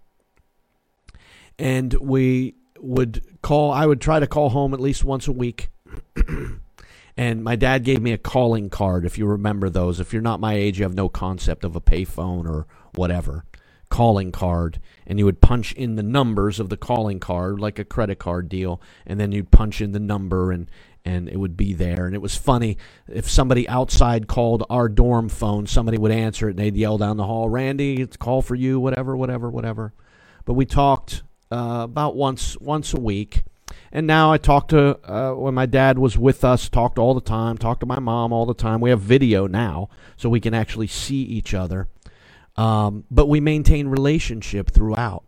And 1.59 1.93
we 1.95 2.55
would 2.79 3.23
call, 3.43 3.73
I 3.73 3.85
would 3.85 4.01
try 4.01 4.21
to 4.21 4.27
call 4.29 4.51
home 4.51 4.73
at 4.73 4.81
least 4.81 5.03
once 5.03 5.27
a 5.27 5.33
week. 5.33 5.71
and 7.17 7.43
my 7.43 7.57
dad 7.57 7.83
gave 7.83 8.01
me 8.01 8.13
a 8.13 8.19
calling 8.19 8.71
card, 8.71 9.05
if 9.05 9.19
you 9.19 9.27
remember 9.27 9.69
those. 9.69 9.99
If 9.99 10.13
you're 10.13 10.23
not 10.23 10.39
my 10.39 10.55
age, 10.55 10.79
you 10.79 10.85
have 10.85 10.95
no 10.95 11.09
concept 11.09 11.65
of 11.65 11.75
a 11.75 11.81
payphone 11.81 12.49
or 12.49 12.69
whatever 12.95 13.45
calling 13.89 14.31
card 14.31 14.81
and 15.07 15.19
you 15.19 15.25
would 15.25 15.41
punch 15.41 15.73
in 15.73 15.97
the 15.97 16.03
numbers 16.03 16.61
of 16.61 16.69
the 16.69 16.77
calling 16.77 17.19
card 17.19 17.59
like 17.59 17.79
a 17.79 17.85
credit 17.85 18.19
card 18.19 18.49
deal 18.49 18.81
and 19.07 19.19
then 19.19 19.33
you'd 19.33 19.51
punch 19.51 19.81
in 19.81 19.93
the 19.93 20.01
number 20.01 20.53
and 20.53 20.71
and 21.05 21.29
it 21.29 21.39
would 21.39 21.57
be 21.57 21.73
there 21.73 22.07
and 22.07 22.15
it 22.15 22.21
was 22.21 22.37
funny 22.37 22.77
if 23.09 23.29
somebody 23.29 23.69
outside 23.69 24.27
called 24.27 24.65
our 24.69 24.89
dorm 24.89 25.29
phone 25.29 25.67
somebody 25.67 25.97
would 25.97 26.13
answer 26.13 26.49
it 26.49 26.51
and 26.51 26.59
they'd 26.59 26.77
yell 26.77 26.99
down 26.99 27.17
the 27.17 27.25
hall 27.25 27.49
randy 27.49 28.03
it's 28.03 28.17
a 28.17 28.19
call 28.19 28.43
for 28.43 28.55
you 28.55 28.79
whatever 28.79 29.17
whatever 29.17 29.51
whatever 29.51 29.93
but 30.45 30.55
we 30.55 30.67
talked 30.67 31.23
uh, 31.51 31.81
about 31.83 32.15
once 32.15 32.59
once 32.61 32.93
a 32.93 33.01
week 33.01 33.43
and 33.93 34.07
now 34.07 34.33
I 34.33 34.39
talk 34.39 34.69
to 34.69 34.99
uh, 35.11 35.33
when 35.35 35.55
my 35.55 35.67
dad 35.67 35.99
was 35.99 36.19
with 36.19 36.45
us, 36.45 36.69
talked 36.69 36.99
all 36.99 37.15
the 37.15 37.21
time, 37.21 37.57
talked 37.57 37.81
to 37.81 37.87
my 37.87 37.99
mom 37.99 38.33
all 38.33 38.47
the 38.47 38.55
time. 38.55 38.81
We 38.81 38.91
have 38.91 39.01
video 39.01 39.47
now, 39.47 39.89
so 40.17 40.29
we 40.29 40.41
can 40.41 40.55
actually 40.55 40.89
see 40.89 41.23
each 41.23 41.55
other. 41.55 41.89
Um, 42.59 43.05
but 43.09 43.29
we 43.29 43.39
maintain 43.39 43.87
relationship 43.87 44.73
throughout. 44.73 45.25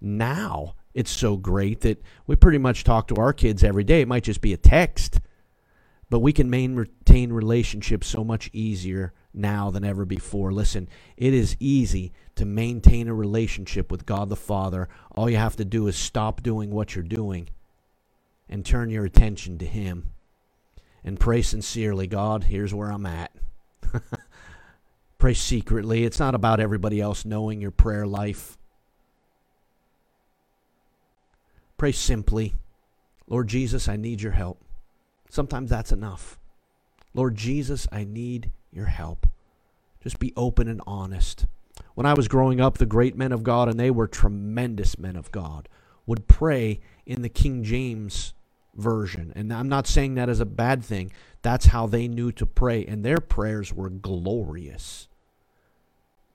Now 0.00 0.76
it's 0.94 1.10
so 1.10 1.36
great 1.36 1.80
that 1.80 2.00
we 2.28 2.36
pretty 2.36 2.58
much 2.58 2.84
talk 2.84 3.08
to 3.08 3.16
our 3.16 3.32
kids 3.32 3.64
every 3.64 3.82
day. 3.82 4.02
It 4.02 4.08
might 4.08 4.22
just 4.22 4.40
be 4.40 4.52
a 4.52 4.56
text, 4.56 5.20
but 6.08 6.20
we 6.20 6.32
can 6.32 6.48
maintain 6.48 7.32
relationships 7.32 8.06
so 8.06 8.22
much 8.22 8.48
easier 8.52 9.12
now 9.34 9.72
than 9.72 9.82
ever 9.82 10.04
before. 10.04 10.52
Listen, 10.52 10.88
it 11.16 11.34
is 11.34 11.56
easy 11.58 12.12
to 12.36 12.44
maintain 12.44 13.08
a 13.08 13.14
relationship 13.14 13.90
with 13.90 14.06
God 14.06 14.28
the 14.28 14.36
Father. 14.36 14.88
All 15.10 15.28
you 15.28 15.36
have 15.36 15.56
to 15.56 15.64
do 15.64 15.88
is 15.88 15.96
stop 15.96 16.44
doing 16.44 16.70
what 16.70 16.94
you're 16.94 17.02
doing 17.02 17.48
and 18.48 18.64
turn 18.64 18.88
your 18.88 19.04
attention 19.04 19.58
to 19.58 19.66
Him 19.66 20.12
and 21.02 21.18
pray 21.18 21.42
sincerely 21.42 22.06
God, 22.06 22.44
here's 22.44 22.72
where 22.72 22.92
I'm 22.92 23.06
at. 23.06 23.32
Pray 25.18 25.34
secretly. 25.34 26.04
It's 26.04 26.20
not 26.20 26.36
about 26.36 26.60
everybody 26.60 27.00
else 27.00 27.24
knowing 27.24 27.60
your 27.60 27.72
prayer 27.72 28.06
life. 28.06 28.56
Pray 31.76 31.92
simply. 31.92 32.54
Lord 33.26 33.48
Jesus, 33.48 33.88
I 33.88 33.96
need 33.96 34.22
your 34.22 34.32
help. 34.32 34.62
Sometimes 35.28 35.70
that's 35.70 35.92
enough. 35.92 36.38
Lord 37.14 37.34
Jesus, 37.34 37.88
I 37.90 38.04
need 38.04 38.50
your 38.72 38.86
help. 38.86 39.26
Just 40.02 40.20
be 40.20 40.32
open 40.36 40.68
and 40.68 40.80
honest. 40.86 41.46
When 41.94 42.06
I 42.06 42.14
was 42.14 42.28
growing 42.28 42.60
up, 42.60 42.78
the 42.78 42.86
great 42.86 43.16
men 43.16 43.32
of 43.32 43.42
God, 43.42 43.68
and 43.68 43.78
they 43.78 43.90
were 43.90 44.06
tremendous 44.06 44.98
men 44.98 45.16
of 45.16 45.32
God, 45.32 45.68
would 46.06 46.28
pray 46.28 46.80
in 47.06 47.22
the 47.22 47.28
King 47.28 47.64
James 47.64 48.34
version. 48.76 49.32
And 49.34 49.52
I'm 49.52 49.68
not 49.68 49.88
saying 49.88 50.14
that 50.14 50.28
as 50.28 50.38
a 50.40 50.46
bad 50.46 50.84
thing. 50.84 51.10
That's 51.42 51.66
how 51.66 51.86
they 51.86 52.06
knew 52.06 52.30
to 52.32 52.46
pray, 52.46 52.84
and 52.86 53.04
their 53.04 53.18
prayers 53.18 53.72
were 53.72 53.90
glorious. 53.90 55.07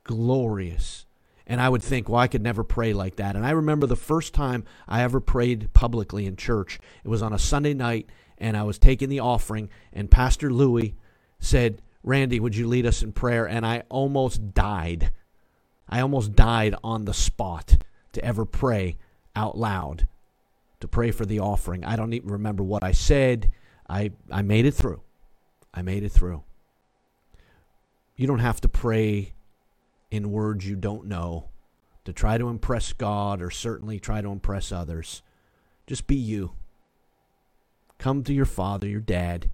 Glorious. 0.04 1.06
And 1.46 1.60
I 1.60 1.70
would 1.70 1.84
think, 1.84 2.08
well, 2.08 2.20
I 2.20 2.28
could 2.28 2.42
never 2.42 2.63
pray 2.63 2.94
like 2.94 3.18
that. 3.18 3.36
And 3.36 3.46
I 3.46 3.52
remember 3.52 3.86
the 3.86 3.96
first 3.96 4.34
time 4.34 4.63
I 4.88 5.04
ever 5.04 5.20
prayed 5.20 5.74
publicly 5.74 6.26
in 6.26 6.36
church. 6.36 6.80
It 7.04 7.10
was 7.10 7.22
on 7.22 7.34
a 7.34 7.39
Sunday 7.39 7.74
night, 7.74 8.10
and 8.38 8.56
I 8.56 8.63
was 8.63 8.80
taking 8.80 9.10
the 9.10 9.20
offering, 9.20 9.70
and 9.92 10.10
Pastor 10.10 10.50
Louis 10.50 10.96
said, 11.39 11.82
Randy, 12.02 12.39
would 12.39 12.56
you 12.56 12.68
lead 12.68 12.86
us 12.86 13.04
in 13.04 13.12
prayer? 13.12 13.48
And 13.48 13.66
I 13.66 13.84
almost 13.89 14.54
died. 14.54 15.12
I 15.88 16.00
almost 16.00 16.34
died 16.34 16.76
on 16.84 17.06
the 17.06 17.13
spot 17.13 17.78
to 18.13 18.24
ever 18.24 18.46
pray 18.46 18.98
out 19.36 19.58
loud, 19.58 20.08
to 20.80 20.88
pray 20.88 21.12
for 21.12 21.26
the 21.26 21.39
offering. 21.39 21.84
I 21.84 21.96
don't 21.96 22.13
even 22.13 22.30
remember 22.30 22.63
what 22.63 22.84
I 22.84 22.92
said. 22.92 23.52
I, 23.89 24.12
I 24.32 24.42
made 24.42 24.66
it 24.66 24.74
through. 24.74 25.02
I 25.74 25.82
made 25.82 26.04
it 26.04 26.12
through. 26.12 26.44
You 28.16 28.28
don't 28.28 28.39
have 28.39 28.62
to 28.62 28.70
pray 28.70 29.34
in 30.13 30.32
words 30.32 30.67
you 30.67 30.76
don't 30.76 31.06
know 31.06 31.49
to 32.06 32.13
try 32.13 32.38
to 32.38 32.49
impress 32.49 32.93
God 32.93 33.41
or 33.41 33.49
certainly 33.49 33.99
try 33.99 34.21
to 34.21 34.30
impress 34.30 34.71
others. 34.71 35.21
Just 35.88 36.08
be 36.08 36.15
you. 36.15 36.54
Come 37.97 38.23
to 38.23 38.34
your 38.34 38.45
father, 38.45 38.88
your 38.88 38.99
dad. 38.99 39.49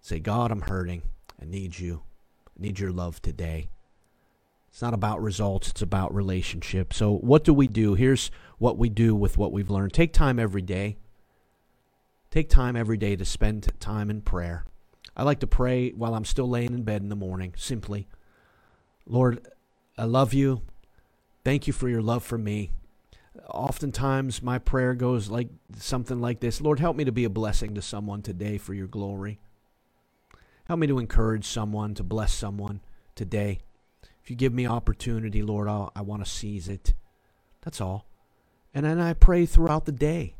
Say, 0.00 0.20
God, 0.20 0.50
I'm 0.50 0.62
hurting. 0.62 1.02
I 1.40 1.44
need 1.44 1.78
you. 1.78 2.02
I 2.48 2.62
need 2.62 2.78
your 2.78 2.92
love 2.92 3.20
today. 3.22 3.68
It's 4.70 4.82
not 4.82 4.94
about 4.94 5.20
results, 5.20 5.70
it's 5.70 5.82
about 5.82 6.14
relationship. 6.14 6.92
So, 6.92 7.16
what 7.16 7.42
do 7.42 7.52
we 7.52 7.66
do? 7.66 7.94
Here's 7.94 8.30
what 8.58 8.78
we 8.78 8.88
do 8.88 9.16
with 9.16 9.36
what 9.36 9.50
we've 9.50 9.70
learned. 9.70 9.92
Take 9.92 10.12
time 10.12 10.38
every 10.38 10.62
day 10.62 10.96
Take 12.30 12.48
time 12.48 12.76
every 12.76 12.96
day 12.96 13.16
to 13.16 13.24
spend 13.24 13.68
time 13.80 14.08
in 14.08 14.20
prayer. 14.20 14.64
I 15.16 15.24
like 15.24 15.40
to 15.40 15.48
pray 15.48 15.90
while 15.90 16.14
I'm 16.14 16.24
still 16.24 16.48
laying 16.48 16.72
in 16.72 16.84
bed 16.84 17.02
in 17.02 17.08
the 17.08 17.16
morning, 17.16 17.54
simply. 17.56 18.06
Lord, 19.04 19.44
I 20.00 20.04
love 20.04 20.32
you. 20.32 20.62
Thank 21.44 21.66
you 21.66 21.74
for 21.74 21.86
your 21.86 22.00
love 22.00 22.24
for 22.24 22.38
me. 22.38 22.70
Oftentimes, 23.50 24.42
my 24.42 24.58
prayer 24.58 24.94
goes 24.94 25.28
like 25.28 25.48
something 25.76 26.22
like 26.22 26.40
this 26.40 26.62
Lord, 26.62 26.80
help 26.80 26.96
me 26.96 27.04
to 27.04 27.12
be 27.12 27.24
a 27.24 27.30
blessing 27.30 27.74
to 27.74 27.82
someone 27.82 28.22
today 28.22 28.56
for 28.56 28.72
your 28.72 28.86
glory. 28.86 29.40
Help 30.64 30.80
me 30.80 30.86
to 30.86 30.98
encourage 30.98 31.44
someone, 31.44 31.92
to 31.92 32.02
bless 32.02 32.32
someone 32.32 32.80
today. 33.14 33.58
If 34.22 34.30
you 34.30 34.36
give 34.36 34.54
me 34.54 34.66
opportunity, 34.66 35.42
Lord, 35.42 35.68
I'll, 35.68 35.92
I 35.94 36.00
want 36.00 36.24
to 36.24 36.30
seize 36.30 36.66
it. 36.66 36.94
That's 37.60 37.82
all. 37.82 38.06
And 38.72 38.86
then 38.86 38.98
I 38.98 39.12
pray 39.12 39.44
throughout 39.44 39.84
the 39.84 39.92
day. 39.92 40.34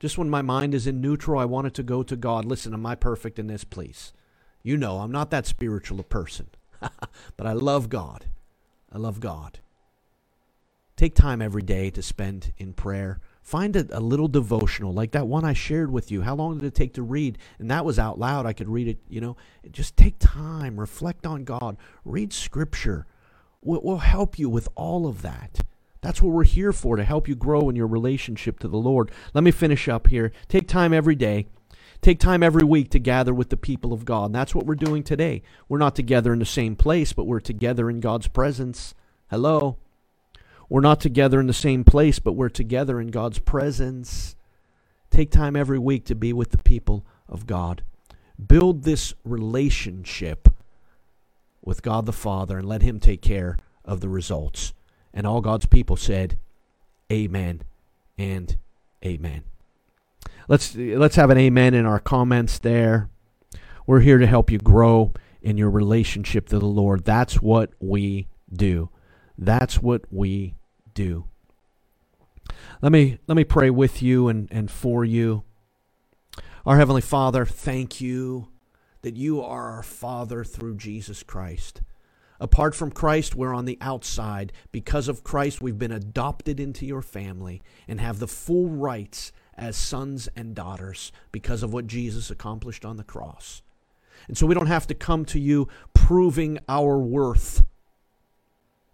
Just 0.00 0.18
when 0.18 0.28
my 0.28 0.42
mind 0.42 0.74
is 0.74 0.86
in 0.86 1.00
neutral, 1.00 1.40
I 1.40 1.46
want 1.46 1.66
it 1.66 1.74
to 1.74 1.82
go 1.82 2.02
to 2.02 2.14
God. 2.14 2.44
Listen, 2.44 2.74
am 2.74 2.84
I 2.84 2.94
perfect 2.94 3.38
in 3.38 3.46
this, 3.46 3.64
please? 3.64 4.12
You 4.62 4.76
know, 4.76 4.98
I'm 4.98 5.12
not 5.12 5.30
that 5.30 5.46
spiritual 5.46 5.98
a 5.98 6.04
person, 6.04 6.48
but 7.38 7.46
I 7.46 7.54
love 7.54 7.88
God. 7.88 8.26
I 8.92 8.98
love 8.98 9.20
God. 9.20 9.60
Take 10.96 11.14
time 11.14 11.40
every 11.40 11.62
day 11.62 11.90
to 11.90 12.02
spend 12.02 12.52
in 12.58 12.74
prayer. 12.74 13.20
Find 13.42 13.74
a, 13.74 13.86
a, 13.96 13.98
little 13.98 14.28
devotional 14.28 14.92
like 14.92 15.12
that 15.12 15.26
one 15.26 15.44
I 15.44 15.52
shared 15.52 15.90
with 15.90 16.10
you. 16.10 16.22
How 16.22 16.36
long 16.36 16.58
did 16.58 16.66
it 16.66 16.74
take 16.74 16.94
to 16.94 17.02
read? 17.02 17.38
And 17.58 17.70
that 17.70 17.84
was 17.84 17.98
out 17.98 18.18
loud. 18.18 18.46
I 18.46 18.52
could 18.52 18.68
read 18.68 18.86
it, 18.86 18.98
you 19.08 19.20
know. 19.20 19.36
Just 19.70 19.96
take 19.96 20.16
time, 20.18 20.78
reflect 20.78 21.26
on 21.26 21.44
God, 21.44 21.76
read 22.04 22.32
scripture. 22.32 23.06
We'll, 23.62 23.80
we'll 23.82 23.98
help 23.98 24.38
you 24.38 24.48
with 24.48 24.68
all 24.74 25.06
of 25.06 25.22
that. 25.22 25.60
That's 26.02 26.20
what 26.20 26.32
we're 26.32 26.44
here 26.44 26.72
for, 26.72 26.96
to 26.96 27.04
help 27.04 27.26
you 27.26 27.34
grow 27.34 27.68
in 27.68 27.76
your 27.76 27.86
relationship 27.86 28.58
to 28.60 28.68
the 28.68 28.76
Lord. 28.76 29.10
Let 29.34 29.44
me 29.44 29.50
finish 29.50 29.88
up 29.88 30.08
here. 30.08 30.32
Take 30.48 30.68
time 30.68 30.92
every 30.92 31.14
day. 31.14 31.46
Take 32.02 32.18
time 32.18 32.42
every 32.42 32.64
week 32.64 32.90
to 32.90 32.98
gather 32.98 33.32
with 33.32 33.48
the 33.48 33.56
people 33.56 33.92
of 33.92 34.04
God. 34.04 34.26
And 34.26 34.34
that's 34.34 34.56
what 34.56 34.66
we're 34.66 34.74
doing 34.74 35.04
today. 35.04 35.42
We're 35.68 35.78
not 35.78 35.94
together 35.94 36.32
in 36.32 36.40
the 36.40 36.44
same 36.44 36.74
place, 36.74 37.12
but 37.12 37.26
we're 37.26 37.38
together 37.38 37.88
in 37.88 38.00
God's 38.00 38.26
presence. 38.26 38.92
Hello. 39.30 39.78
We're 40.68 40.80
not 40.80 41.00
together 41.00 41.38
in 41.38 41.46
the 41.46 41.52
same 41.52 41.84
place, 41.84 42.18
but 42.18 42.32
we're 42.32 42.48
together 42.48 43.00
in 43.00 43.08
God's 43.08 43.38
presence. 43.38 44.34
Take 45.10 45.30
time 45.30 45.54
every 45.54 45.78
week 45.78 46.04
to 46.06 46.16
be 46.16 46.32
with 46.32 46.50
the 46.50 46.58
people 46.58 47.06
of 47.28 47.46
God. 47.46 47.84
Build 48.48 48.82
this 48.82 49.14
relationship 49.24 50.48
with 51.64 51.82
God 51.82 52.06
the 52.06 52.12
Father 52.12 52.58
and 52.58 52.68
let 52.68 52.82
Him 52.82 52.98
take 52.98 53.22
care 53.22 53.56
of 53.84 54.00
the 54.00 54.08
results. 54.08 54.72
And 55.14 55.24
all 55.24 55.40
God's 55.40 55.66
people 55.66 55.96
said, 55.96 56.36
Amen 57.12 57.62
and 58.18 58.56
Amen. 59.04 59.51
Let's 60.52 60.76
let's 60.76 61.16
have 61.16 61.30
an 61.30 61.38
amen 61.38 61.72
in 61.72 61.86
our 61.86 61.98
comments 61.98 62.58
there. 62.58 63.08
We're 63.86 64.00
here 64.00 64.18
to 64.18 64.26
help 64.26 64.50
you 64.50 64.58
grow 64.58 65.14
in 65.40 65.56
your 65.56 65.70
relationship 65.70 66.46
to 66.50 66.58
the 66.58 66.66
Lord. 66.66 67.06
That's 67.06 67.40
what 67.40 67.72
we 67.80 68.28
do. 68.52 68.90
That's 69.38 69.80
what 69.80 70.02
we 70.12 70.56
do. 70.92 71.24
Let 72.82 72.92
me 72.92 73.18
let 73.26 73.34
me 73.34 73.44
pray 73.44 73.70
with 73.70 74.02
you 74.02 74.28
and, 74.28 74.46
and 74.52 74.70
for 74.70 75.06
you. 75.06 75.42
Our 76.66 76.76
Heavenly 76.76 77.00
Father, 77.00 77.46
thank 77.46 78.02
you 78.02 78.48
that 79.00 79.16
you 79.16 79.40
are 79.40 79.70
our 79.70 79.82
Father 79.82 80.44
through 80.44 80.76
Jesus 80.76 81.22
Christ. 81.22 81.80
Apart 82.38 82.74
from 82.74 82.90
Christ, 82.90 83.34
we're 83.34 83.54
on 83.54 83.64
the 83.64 83.78
outside. 83.80 84.52
Because 84.70 85.08
of 85.08 85.24
Christ, 85.24 85.62
we've 85.62 85.78
been 85.78 85.92
adopted 85.92 86.60
into 86.60 86.84
your 86.84 87.00
family 87.00 87.62
and 87.88 88.02
have 88.02 88.18
the 88.18 88.28
full 88.28 88.68
rights 88.68 89.32
as 89.56 89.76
sons 89.76 90.28
and 90.36 90.54
daughters 90.54 91.12
because 91.30 91.62
of 91.62 91.72
what 91.72 91.86
Jesus 91.86 92.30
accomplished 92.30 92.84
on 92.84 92.96
the 92.96 93.04
cross. 93.04 93.62
And 94.28 94.36
so 94.36 94.46
we 94.46 94.54
don't 94.54 94.66
have 94.66 94.86
to 94.86 94.94
come 94.94 95.24
to 95.26 95.40
you 95.40 95.68
proving 95.94 96.58
our 96.68 96.98
worth. 96.98 97.64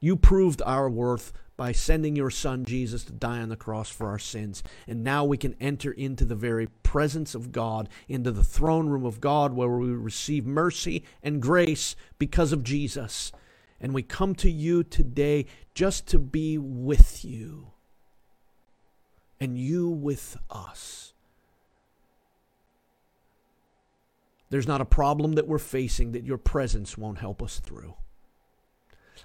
You 0.00 0.16
proved 0.16 0.62
our 0.64 0.88
worth 0.88 1.32
by 1.56 1.72
sending 1.72 2.14
your 2.14 2.30
son 2.30 2.64
Jesus 2.64 3.04
to 3.04 3.12
die 3.12 3.40
on 3.40 3.48
the 3.48 3.56
cross 3.56 3.90
for 3.90 4.08
our 4.08 4.18
sins. 4.18 4.62
And 4.86 5.02
now 5.02 5.24
we 5.24 5.36
can 5.36 5.56
enter 5.60 5.90
into 5.90 6.24
the 6.24 6.36
very 6.36 6.68
presence 6.84 7.34
of 7.34 7.50
God, 7.50 7.88
into 8.08 8.30
the 8.30 8.44
throne 8.44 8.88
room 8.88 9.04
of 9.04 9.20
God, 9.20 9.52
where 9.52 9.68
we 9.68 9.88
receive 9.88 10.46
mercy 10.46 11.02
and 11.22 11.42
grace 11.42 11.96
because 12.18 12.52
of 12.52 12.62
Jesus. 12.62 13.32
And 13.80 13.92
we 13.92 14.02
come 14.02 14.34
to 14.36 14.50
you 14.50 14.84
today 14.84 15.46
just 15.74 16.06
to 16.08 16.18
be 16.18 16.58
with 16.58 17.24
you 17.24 17.72
and 19.40 19.58
you 19.58 19.88
with 19.88 20.36
us. 20.50 21.12
There's 24.50 24.66
not 24.66 24.80
a 24.80 24.86
problem 24.86 25.34
that 25.34 25.46
we're 25.46 25.58
facing 25.58 26.12
that 26.12 26.24
your 26.24 26.38
presence 26.38 26.96
won't 26.96 27.18
help 27.18 27.42
us 27.42 27.60
through. 27.60 27.94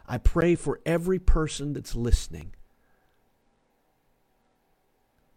I 0.08 0.18
pray 0.18 0.56
for 0.56 0.82
every 0.86 1.20
person 1.20 1.74
that's 1.74 1.96
listening. 1.96 2.54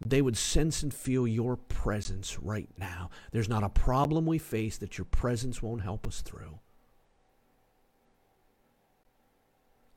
They 0.05 0.21
would 0.21 0.37
sense 0.37 0.83
and 0.83 0.93
feel 0.93 1.27
your 1.27 1.57
presence 1.57 2.39
right 2.39 2.69
now. 2.77 3.11
There's 3.33 3.49
not 3.49 3.63
a 3.63 3.69
problem 3.69 4.27
we 4.27 4.39
face 4.39 4.77
that 4.79 4.99
your 4.99 5.05
presence 5.07 5.63
won't 5.63 5.83
help 5.83 6.07
us 6.07 6.21
through. 6.21 6.59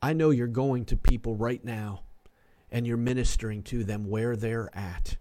I 0.00 0.14
know 0.14 0.30
you're 0.30 0.46
going 0.46 0.86
to 0.86 0.96
people 0.96 1.34
right 1.34 1.62
now 1.62 2.04
and 2.70 2.86
you're 2.86 2.96
ministering 2.96 3.62
to 3.64 3.84
them 3.84 4.08
where 4.08 4.36
they're 4.36 4.70
at. 4.76 5.16